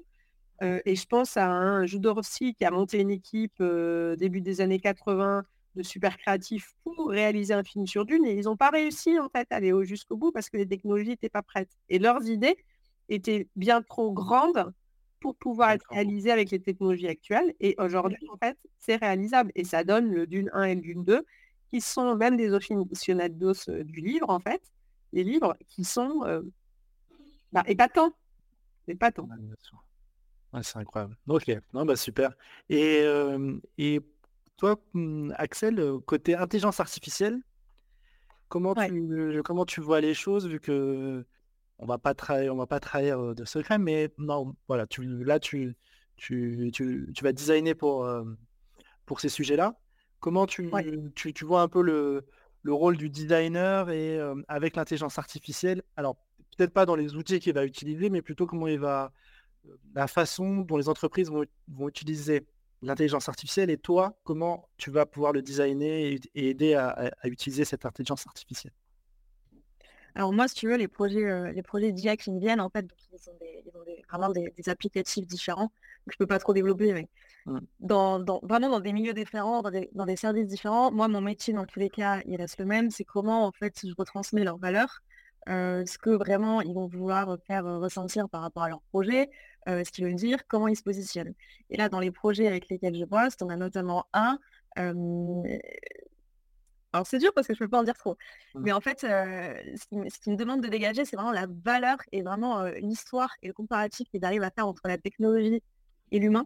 [0.86, 3.64] et je pense à un Jodorowsky qui a monté une équipe
[4.18, 5.44] début des années 80
[5.76, 9.30] de super créatifs pour réaliser un film sur Dune et ils n'ont pas réussi en
[9.30, 11.72] fait à aller jusqu'au bout parce que les technologies n'étaient pas prêtes.
[11.90, 12.58] Et leurs idées
[13.10, 14.74] étaient bien trop grandes
[15.20, 17.54] pour pouvoir être réalisées avec les technologies actuelles.
[17.60, 19.52] Et aujourd'hui, en fait, c'est réalisable.
[19.56, 21.26] Et ça donne le Dune 1 et le Dune 2,
[21.72, 24.62] qui sont même des aficionados du livre, en fait.
[25.14, 26.42] Les livres qui sont euh,
[27.52, 28.14] bah, épatants.
[28.88, 29.30] Épatants.
[30.62, 31.16] c'est incroyable.
[31.28, 32.34] Ok, non, bah super.
[32.70, 33.06] Et,
[33.78, 34.02] et
[34.58, 37.42] toi, mmh, Axel, côté intelligence artificielle,
[38.50, 41.26] comment tu, comment tu vois les choses vu que
[41.80, 45.40] on va pas trahir, on va pas trahir de secret, mais non, voilà, tu, là
[45.40, 45.76] tu,
[46.18, 48.10] tu, tu, tu vas designer pour,
[49.06, 49.78] pour ces sujets-là.
[50.20, 50.72] Comment tu,
[51.16, 52.26] tu, tu, vois un peu le,
[52.62, 55.84] le rôle du designer et avec l'intelligence artificielle?
[55.98, 56.18] Alors,
[56.56, 59.12] peut-être pas dans les outils qu'il va utiliser, mais plutôt comment il va,
[59.94, 62.46] la façon dont les entreprises vont, vont utiliser
[62.82, 67.86] l'intelligence artificielle et toi, comment tu vas pouvoir le designer et, aider à, utiliser cette
[67.86, 68.74] intelligence artificielle?
[70.16, 72.70] Alors moi, si tu veux, les projets, euh, les projets d'IA qui me viennent, en
[72.70, 75.72] fait, ils ont, des, vraiment des, applicatifs différents.
[76.06, 77.08] Donc je peux pas trop développer, mais
[77.46, 77.60] mmh.
[77.80, 80.92] dans, vraiment dans des milieux différents, dans des, services différents.
[80.92, 82.92] Moi, mon métier, dans tous les cas, il reste le même.
[82.92, 85.02] C'est comment, en fait, je retransmets leurs valeurs,
[85.50, 89.30] euh, ce que vraiment ils vont vouloir faire ressentir par rapport à leur projet,
[89.68, 91.34] ce qu'ils veulent dire, comment ils se positionnent.
[91.70, 94.38] Et là, dans les projets avec lesquels je bosse, on a notamment un.
[96.94, 98.18] Alors c'est dur parce que je ne peux pas en dire trop.
[98.56, 98.62] Mmh.
[98.62, 102.64] Mais en fait, ce, qui, me demande de dégager, c'est vraiment la valeur et vraiment
[102.64, 105.62] l'histoire et le comparatif qu'ils arrivent à faire entre la technologie
[106.12, 106.46] et l'humain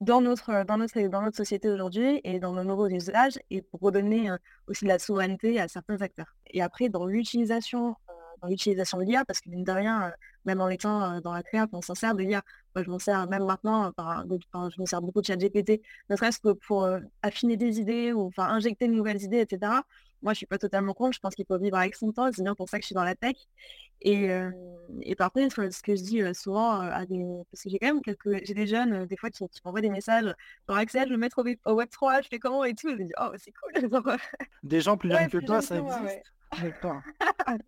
[0.00, 3.80] dans notre, dans notre, dans notre société aujourd'hui et dans nos nouveaux usages et pour
[3.80, 4.30] redonner
[4.66, 6.36] aussi de la souveraineté à certains acteurs.
[6.50, 7.96] Et après, dans l'utilisation
[8.42, 10.12] dans l'utilisation de l'IA, parce que mine de rien,
[10.44, 12.42] même en étant dans la créa, on s'en sert de l'IA.
[12.78, 16.14] Moi, je m'en sers même maintenant, par, je me sers beaucoup de chat GPT, ne
[16.14, 19.72] serait-ce que pour euh, affiner des idées ou enfin injecter de nouvelles idées, etc.
[20.22, 22.44] Moi, je suis pas totalement contre, je pense qu'il faut vivre avec son temps, c'est
[22.44, 23.34] bien pour ça que je suis dans la tech.
[24.00, 24.28] Et,
[25.02, 27.24] et par contre, ce que je dis souvent à des...
[27.50, 28.44] Parce que j'ai quand même quelques...
[28.44, 30.32] J'ai des jeunes, des fois, qui, m'envoient des messages
[30.68, 32.90] genre Axel, je veux mettre au, Web3, je fais comment et tout.
[32.90, 33.90] Je me dis, oh, c'est cool.
[34.62, 36.32] des gens plus jeunes que toi, ça existe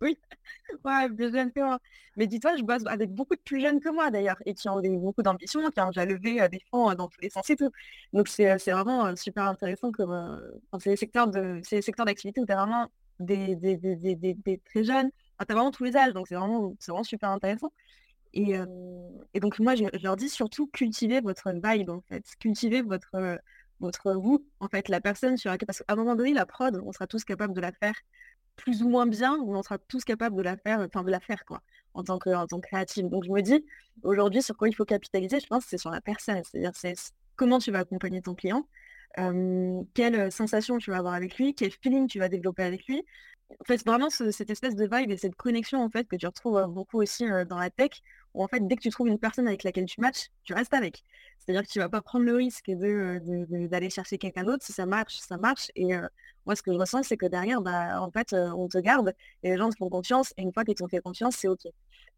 [0.01, 0.19] oui,
[0.85, 1.79] ouais, plus jeune que moi.
[2.17, 4.81] Mais dis-toi, je bosse avec beaucoup de plus jeunes que moi d'ailleurs, et qui ont
[4.81, 7.71] beaucoup d'ambition, qui ont déjà levé des fonds dans tous les sens et tout.
[8.13, 10.41] Donc c'est vraiment super intéressant comme
[10.79, 15.11] c'est les secteurs de c'est d'activité où tu as vraiment des, des, des, très jeunes,
[15.11, 17.73] tu as vraiment tous les âges, donc c'est vraiment, vraiment super intéressant.
[18.33, 18.55] Et,
[19.35, 23.41] et donc moi je, leur dis surtout cultiver votre vibe en fait, cultiver votre
[23.81, 26.81] votre vous, en fait, la personne sur laquelle, parce qu'à un moment donné, la prod,
[26.85, 27.95] on sera tous capables de la faire
[28.57, 31.21] plus ou moins bien, ou on sera tous capables de la faire, enfin de la
[31.21, 31.63] faire quoi,
[31.95, 33.09] en tant que, en tant créative.
[33.09, 33.65] Donc je me dis,
[34.03, 36.43] aujourd'hui, sur quoi il faut capitaliser, je pense c'est sur la personne.
[36.45, 36.95] C'est-à-dire c'est
[37.37, 38.69] comment tu vas accompagner ton client,
[39.95, 43.03] quelle sensation tu vas avoir avec lui, quel feeling tu vas développer avec lui.
[43.61, 46.63] En fait, vraiment cette espèce de vibe et cette connexion en fait que tu retrouves
[46.69, 48.03] beaucoup aussi dans la tech,
[48.35, 50.75] où en fait dès que tu trouves une personne avec laquelle tu matches, tu restes
[50.75, 51.03] avec.
[51.39, 54.65] C'est-à-dire que tu vas pas prendre le risque de, d'aller chercher quelqu'un d'autre.
[54.65, 55.71] Si ça marche, ça marche.
[55.75, 55.95] Et
[56.47, 59.51] moi, ce que je ressens, c'est que derrière, bah, en fait, on te garde et
[59.51, 60.35] les gens te font confiance.
[60.37, 61.63] Et une fois qu'ils t'ont fait confiance, c'est OK.
[61.63, 61.73] Tu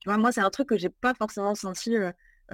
[0.06, 1.94] vois, moi, c'est un truc que j'ai pas forcément senti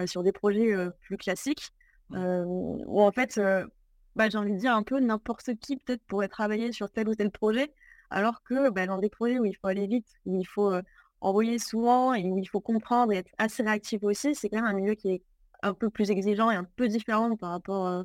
[0.06, 1.70] sur des projets plus classiques,
[2.10, 2.44] mmh.
[2.46, 3.40] où en fait,
[4.14, 7.14] bah, j'ai envie de dire un peu n'importe qui peut-être pourrait travailler sur tel ou
[7.14, 7.72] tel projet,
[8.10, 10.72] alors que bah, dans des projets où il faut aller vite, où il faut
[11.20, 14.72] envoyer souvent et il faut comprendre et être assez réactif aussi, c'est quand même un
[14.72, 15.22] milieu qui est
[15.62, 18.04] un peu plus exigeant et un peu différent par rapport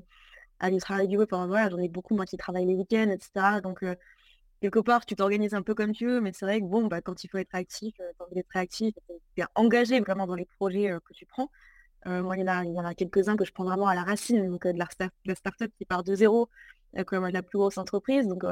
[0.59, 1.29] à du travail du web.
[1.31, 3.61] J'en ai beaucoup, moi, qui travaille les week-ends, etc.
[3.61, 3.85] Donc,
[4.61, 7.01] quelque part, tu t'organises un peu comme tu veux, mais c'est vrai que bon, bah,
[7.01, 8.95] quand il faut être actif, quand tu es réactif,
[9.35, 11.51] tu engagé vraiment dans les projets que tu prends.
[12.05, 14.77] moi, il y en a, quelques-uns que je prends vraiment à la racine, donc de,
[14.77, 16.49] la start, la start-up qui part de zéro,
[17.05, 18.27] comme la plus grosse entreprise.
[18.27, 18.43] Donc,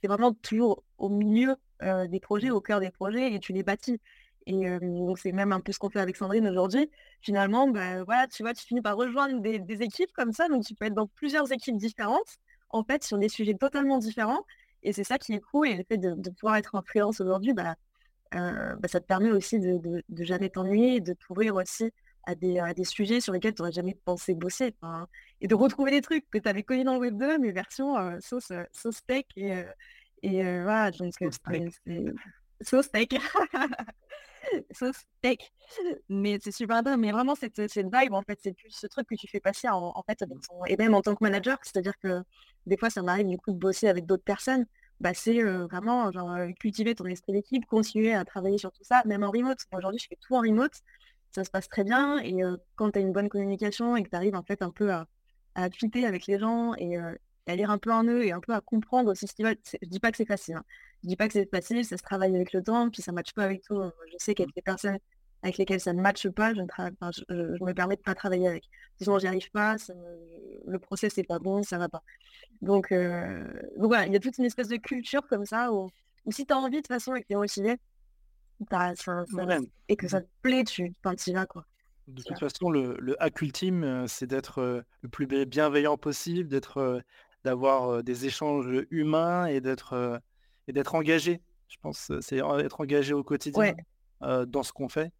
[0.00, 4.00] c'est vraiment toujours au milieu des projets, au cœur des projets, et tu les bâtis.
[4.46, 6.88] Et donc c'est même un peu ce qu'on fait avec Sandrine aujourd'hui.
[7.20, 10.74] Finalement, bah, voilà, tu vois, tu finis par rejoindre des, équipes comme ça, donc tu
[10.74, 12.38] peux être dans plusieurs équipes différentes,
[12.70, 14.44] en fait, sur des sujets totalement différents.
[14.84, 15.68] Et c'est ça qui est cool.
[15.68, 17.74] Et le fait de, pouvoir être en aujourd'hui, bah,
[18.32, 21.90] bah, ça te permet aussi de, de, jamais t'ennuyer, de t'ouvrir aussi
[22.24, 24.74] à des, des, sujets sur lesquels tu n'aurais jamais pensé bosser.
[25.40, 27.96] et de retrouver des trucs que tu avais connus dans le Web 2, mais version
[28.20, 29.24] sauce, sauce tech.
[29.36, 29.52] Et,
[30.26, 31.14] et voilà, donc,
[32.60, 33.08] sauce tech.
[34.72, 35.38] sauce tech.
[36.08, 37.00] Mais c'est super intéressant.
[37.00, 39.68] Mais vraiment, cette, cette vibe, en fait, c'est plus ce truc que tu fais passer
[39.68, 40.24] en, fait
[40.66, 42.22] et même en tant que manager, c'est-à-dire que
[42.66, 44.66] des fois, ça m'arrive du coup de bosser avec d'autres personnes.
[44.98, 49.22] Bah, c'est vraiment genre, cultiver ton esprit d'équipe, continuer à travailler sur tout ça, même
[49.22, 49.58] en remote.
[49.72, 50.72] Aujourd'hui, je fais tout en remote,
[51.30, 52.18] ça se passe très bien.
[52.18, 52.36] Et
[52.74, 55.06] quand tu as une bonne communication et que tu arrives en fait un peu à,
[55.54, 56.98] à avec les gens et,
[57.46, 59.58] à lire un peu en eux et un peu à comprendre aussi ce qu'ils veulent.
[59.82, 60.56] Je dis pas que c'est facile.
[60.56, 60.64] Hein.
[61.02, 63.16] Je dis pas que c'est facile, ça se travaille avec le temps, puis ça ne
[63.16, 63.80] matche pas avec tout.
[64.10, 64.98] Je sais qu'il y a des personnes
[65.42, 66.66] avec lesquelles ça ne matche pas, je, ne
[67.56, 68.64] je, me permets de pas travailler avec.
[69.00, 69.76] Sinon, j'y arrive pas,
[70.66, 72.02] le process n'est pas bon, ça va pas.
[72.62, 73.44] Donc, euh,
[73.76, 75.88] donc voilà, il y a toute une espèce de culture comme ça où,
[76.30, 77.76] si tu as envie de toute façon et que tu es motivé,
[79.88, 80.94] et que ça te plaît, tu
[81.26, 81.64] y vas quoi.
[82.08, 86.48] De toute façon, le, le hack ultime, euh, c'est d'être euh, le plus bienveillant possible,
[86.48, 87.02] d'être
[87.46, 90.20] d'avoir des échanges humains et d'être
[90.66, 91.40] et d'être engagé.
[91.68, 93.74] Je pense c'est être engagé au quotidien
[94.20, 95.12] dans ce qu'on fait.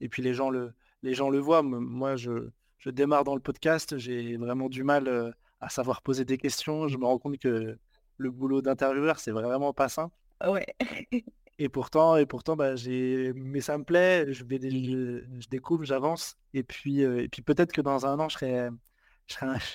[0.00, 0.72] Et puis les gens le,
[1.02, 1.62] les gens le voient.
[1.62, 6.38] Moi, je, je démarre dans le podcast, j'ai vraiment du mal à savoir poser des
[6.38, 6.88] questions.
[6.88, 7.76] Je me rends compte que
[8.16, 10.14] le boulot d'intervieweur, c'est vraiment pas simple.
[10.46, 10.66] Ouais.
[11.58, 14.32] et pourtant, et pourtant, bah, j'ai, mais ça me plaît.
[14.32, 16.36] Je vais, je, découvre, j'avance.
[16.54, 18.68] Et puis, et puis peut-être que dans un an, je serai,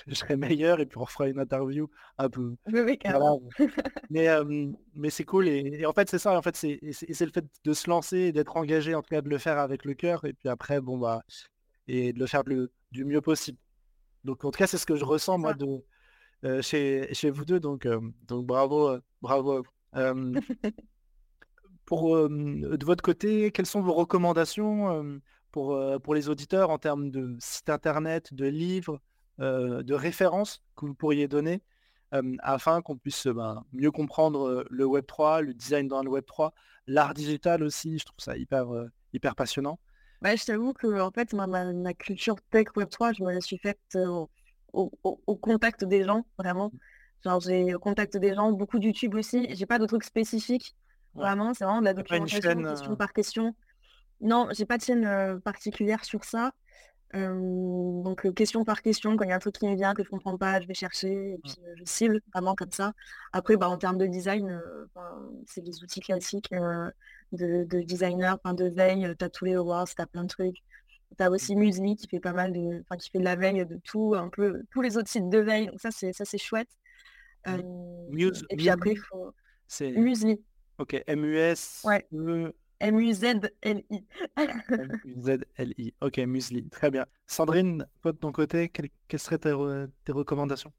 [0.06, 1.88] je serais, meilleur et puis on fera une interview
[2.18, 2.54] un peu.
[4.10, 4.28] mais
[4.94, 7.72] mais c'est cool et, en fait c'est ça en fait c'est c'est le fait de
[7.72, 10.32] se lancer et d'être engagé en tout cas de le faire avec le cœur et
[10.32, 11.22] puis après bon bah
[11.86, 13.58] et de le faire du mieux possible.
[14.24, 17.60] Donc en tout cas c'est ce que je ressens moi de chez, chez vous deux
[17.60, 17.86] donc
[18.26, 19.62] donc bravo bravo.
[21.84, 27.36] pour de votre côté quelles sont vos recommandations pour, pour les auditeurs en termes de
[27.40, 29.07] site internet, de livres, euh,
[29.38, 31.62] de références que vous pourriez donner
[32.40, 36.54] afin qu'on puisse ben, mieux comprendre le Web 3, le design dans le Web 3,
[36.86, 38.66] l'art digital aussi, je trouve ça hyper,
[39.12, 39.78] hyper passionnant.
[40.20, 43.58] Bah, je t'avoue que en fait, ma, culture tech Web 3, je me la suis
[43.58, 43.98] faite
[44.72, 46.72] au, contact des gens, vraiment.
[47.24, 49.46] Genre, j'ai au contact des gens, beaucoup de YouTube aussi.
[49.54, 50.74] J'ai pas de trucs spécifiques.
[51.14, 53.54] Vraiment, c'est vraiment de la documentation, question par question.
[54.20, 56.52] Non, j'ai pas de chaîne particulière sur ça
[57.14, 60.08] donc question par question, quand il y a un truc qui me vient que je
[60.10, 61.40] comprends pas, je vais chercher et mmh.
[61.42, 62.92] puis je cible vraiment comme ça.
[63.32, 64.60] Après, bah, en termes de design,
[65.46, 66.50] c'est des outils classiques
[67.32, 70.56] de, designer, de veille, tu as tous les awards, tu as plein de trucs.
[71.16, 71.58] Tu as aussi mmh.
[71.58, 72.80] Musli qui fait pas mal de.
[72.82, 75.38] Enfin, qui fait de la veille de tout, un peu tous les autres sites de
[75.38, 75.68] veille.
[75.68, 76.68] Donc ça c'est ça c'est chouette.
[77.46, 79.32] et puis après, il faut.
[79.66, 80.38] C'est Musli.
[80.78, 81.82] Ok, M-U-S.
[81.84, 82.06] Ouais.
[82.80, 84.04] M-U-Z-L-I.
[84.36, 85.94] M-U-Z-L-I.
[86.00, 86.68] Ok, Musli.
[86.68, 87.06] Très bien.
[87.26, 89.52] Sandrine, toi de ton côté, quelles, seraient tes,
[90.12, 90.72] recommandations?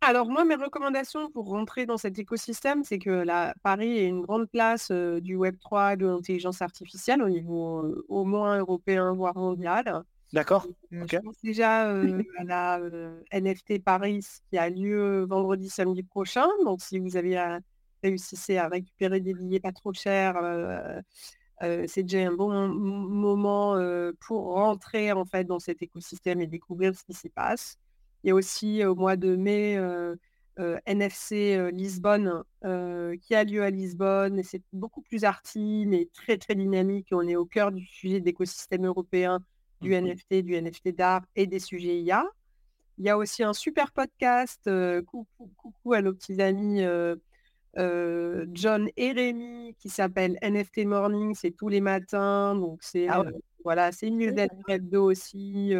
[0.00, 4.22] Alors moi, mes recommandations pour rentrer dans cet écosystème, c'est que la, Paris est une
[4.22, 9.36] grande place euh, du Web3 de l'intelligence artificielle au niveau euh, au moins européen, voire
[9.36, 10.02] mondial.
[10.32, 10.66] D'accord.
[10.92, 12.80] Euh, je pense déjà à la
[13.32, 16.48] NFT Paris qui a lieu vendredi, samedi prochain.
[16.64, 17.58] Donc si vous avez
[18.02, 20.34] réussi à récupérer des billets pas trop chers,
[21.86, 23.76] c'est déjà un bon moment
[24.20, 27.78] pour rentrer en fait dans cet écosystème et découvrir ce qui s'y passe.
[28.24, 29.78] Il y a aussi au mois de mai
[30.86, 32.42] NFC Lisbonne
[33.20, 37.08] qui a lieu à Lisbonne et c'est beaucoup plus arty mais très très dynamique.
[37.12, 39.40] On est au cœur du sujet d'écosystème européen
[39.80, 42.24] du mmh NFT, du NFT d'art et des sujets IA.
[42.98, 44.68] Il y a aussi un super podcast,
[45.06, 46.82] coucou, coucou à nos petits amis
[47.76, 53.24] John et Rémi qui s'appelle NFT Morning, c'est tous les matins, donc c'est ah
[53.64, 55.72] voilà, c'est une newsletter hebdo aussi.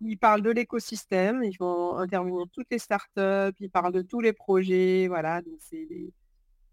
[0.00, 4.32] ils parlent de l'écosystème, ils vont intervenir toutes les startups, ils parlent de tous les
[4.32, 6.12] projets, voilà, donc c'est des,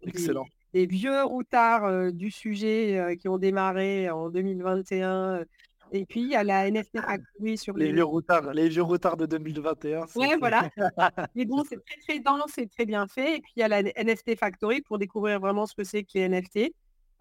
[0.02, 0.44] Excellent.
[0.74, 5.44] Des, vieux routards du sujet qui ont démarré en 2021
[5.92, 9.16] et puis, il y a la NFT Factory sur les, vieux routards, les vieux retards
[9.16, 10.06] de 2021.
[10.16, 10.68] Ouais, voilà.
[11.34, 13.36] Mais bon, c'est très, très dense et très bien fait.
[13.36, 16.10] Et puis, il y a la NFT Factory pour découvrir vraiment ce que c'est que
[16.14, 16.72] les NFT.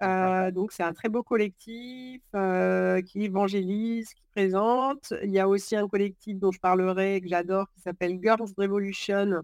[0.04, 5.14] Euh, donc, c'est un très beau collectif euh, qui évangélise, qui présente.
[5.24, 9.42] Il y a aussi un collectif dont je parlerai, que j'adore, qui s'appelle Girls Revolution.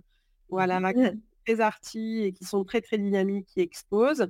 [0.50, 0.94] Voilà, mmh.
[1.46, 4.28] très arty et qui sont très, très dynamiques, qui exposent.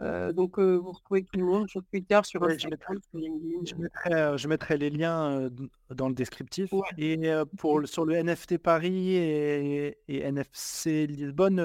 [0.00, 4.36] Euh, donc, vous retrouvez tout le monde sur Twitter, sur Instagram, je mettrai, LinkedIn.
[4.36, 5.50] Je mettrai, les liens
[5.90, 6.72] dans le descriptif.
[6.96, 11.60] Et pour sur le NFT Paris et, NFC Lisbonne,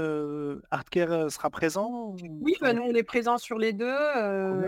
[0.71, 3.97] Artcare sera présent Oui, bah, nous on est présent sur les deux.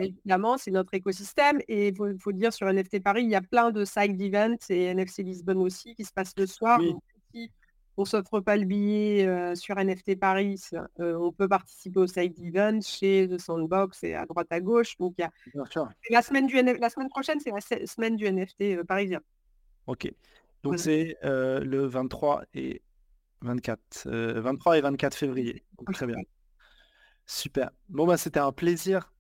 [0.02, 1.60] évidemment, c'est notre écosystème.
[1.68, 4.86] Et il faut, dire sur NFT Paris, il y a plein de side events et
[4.86, 6.80] NFC Lisbonne aussi qui se passent le soir.
[7.98, 10.62] On s'offre pas le billet sur NFT Paris,
[11.00, 14.96] on peut participer au side event chez The Sandbox et à droite à gauche.
[14.98, 15.32] Donc il y a
[16.12, 19.20] la semaine du la semaine prochaine, c'est la semaine du NFT parisien.
[19.88, 20.14] Ok.
[20.64, 22.82] Donc c'est le 23 et
[23.42, 25.64] 24, 23 et 24 février.
[25.94, 26.18] très bien.
[27.26, 27.72] Super.
[27.90, 29.12] Bon bah c'était un plaisir.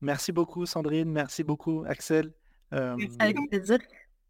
[0.00, 2.32] Merci beaucoup Sandrine, merci beaucoup Axel.
[2.72, 3.78] Avec plaisir.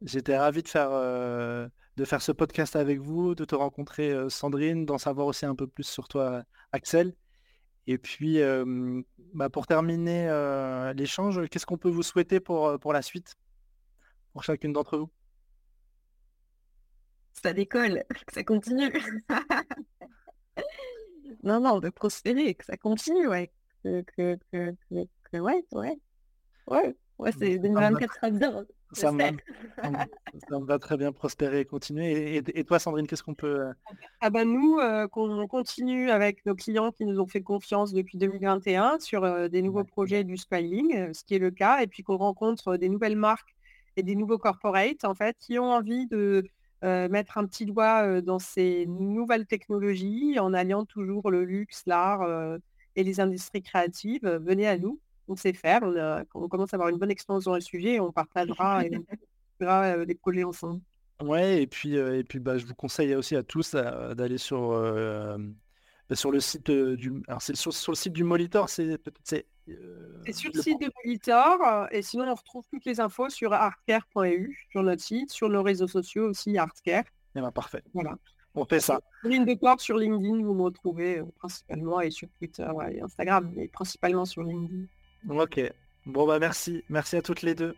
[0.05, 4.99] J'étais ravi de faire de faire ce podcast avec vous, de te rencontrer Sandrine, d'en
[4.99, 6.43] savoir aussi un peu plus sur toi
[6.73, 7.15] Axel.
[7.87, 8.41] Et puis,
[9.35, 13.37] bah, pour terminer l'échange, qu'est-ce qu'on peut vous souhaiter pour, pour la suite,
[14.33, 15.11] pour chacune d'entre vous
[17.43, 18.93] Ça décolle, que ça continue.
[21.43, 23.53] non, non, de prospérer, que ça continue, ouais.
[23.85, 25.99] Que, que, que, ouais, ouais.
[26.69, 28.65] Ouais, ouais, c'est 2024 sera bien.
[28.93, 32.37] Ça me, va très bien prospérer et continuer.
[32.37, 33.61] Et, toi, Sandrine, qu'est-ce qu'on peut...
[33.61, 33.73] Euh,
[34.21, 38.19] ah ben nous, euh, qu'on continue avec nos clients qui nous ont fait confiance depuis
[38.19, 42.03] 2021 sur euh, des nouveaux projets du scaling, ce qui est le cas, et puis
[42.03, 43.55] qu'on rencontre des nouvelles marques
[43.97, 46.45] et des nouveaux corporates, en fait, qui ont envie de
[46.83, 52.27] mettre un petit doigt dans ces nouvelles technologies en alliant toujours le luxe, l'art
[52.97, 54.27] et les industries créatives.
[54.27, 55.81] venez à nous on sait faire.
[56.35, 59.05] On, commence à avoir une bonne expérience dans le sujet on partagera et on
[59.61, 60.81] fera euh, des projets ensemble.
[61.21, 64.39] Ouais, et puis, euh, et puis bah, je vous conseille aussi à tous euh, d'aller
[64.39, 64.71] sur,
[66.09, 67.23] bah, sur le site du.
[67.29, 69.47] Alors c'est sur, le site du Molitor, c'est c'est
[70.33, 74.83] sur le site de Molitor, et sinon on retrouve toutes les infos sur artcare.eu, sur
[74.83, 77.05] notre site, sur nos réseaux sociaux aussi, artcare.
[77.37, 77.83] Eh ben, parfait.
[77.95, 78.19] Voilà.
[78.55, 79.01] On fait ça.
[79.23, 84.25] Ligne de sur LinkedIn, vous me retrouvez principalement, et sur Twitter et Instagram, mais principalement
[84.25, 84.87] sur LinkedIn.
[85.29, 85.61] Ok.
[86.07, 86.85] Bon bah merci.
[86.89, 87.77] Merci à toutes les deux.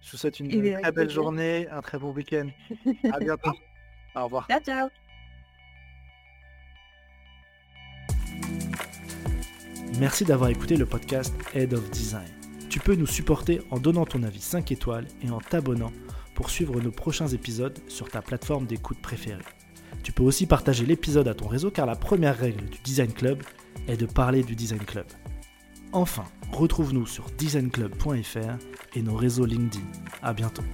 [0.00, 0.48] Je vous souhaite une,
[0.80, 2.48] très belle journée, un très bon week-end.
[3.12, 3.52] à bientôt.
[4.14, 4.46] Au revoir.
[4.48, 4.88] Ciao, ciao.
[9.98, 12.28] Merci d'avoir écouté le podcast Head of Design.
[12.70, 15.92] Tu peux nous supporter en donnant ton avis 5 étoiles et en t'abonnant
[16.34, 19.42] pour suivre nos prochains épisodes sur ta plateforme d'écoute préférée.
[20.04, 23.42] Tu peux aussi partager l'épisode à ton réseau car la première règle du Design Club
[23.88, 25.06] est de parler du Design Club.
[25.92, 28.58] Enfin, retrouve-nous sur designclub.fr
[28.94, 29.84] et nos réseaux LinkedIn.
[30.22, 30.64] À bientôt.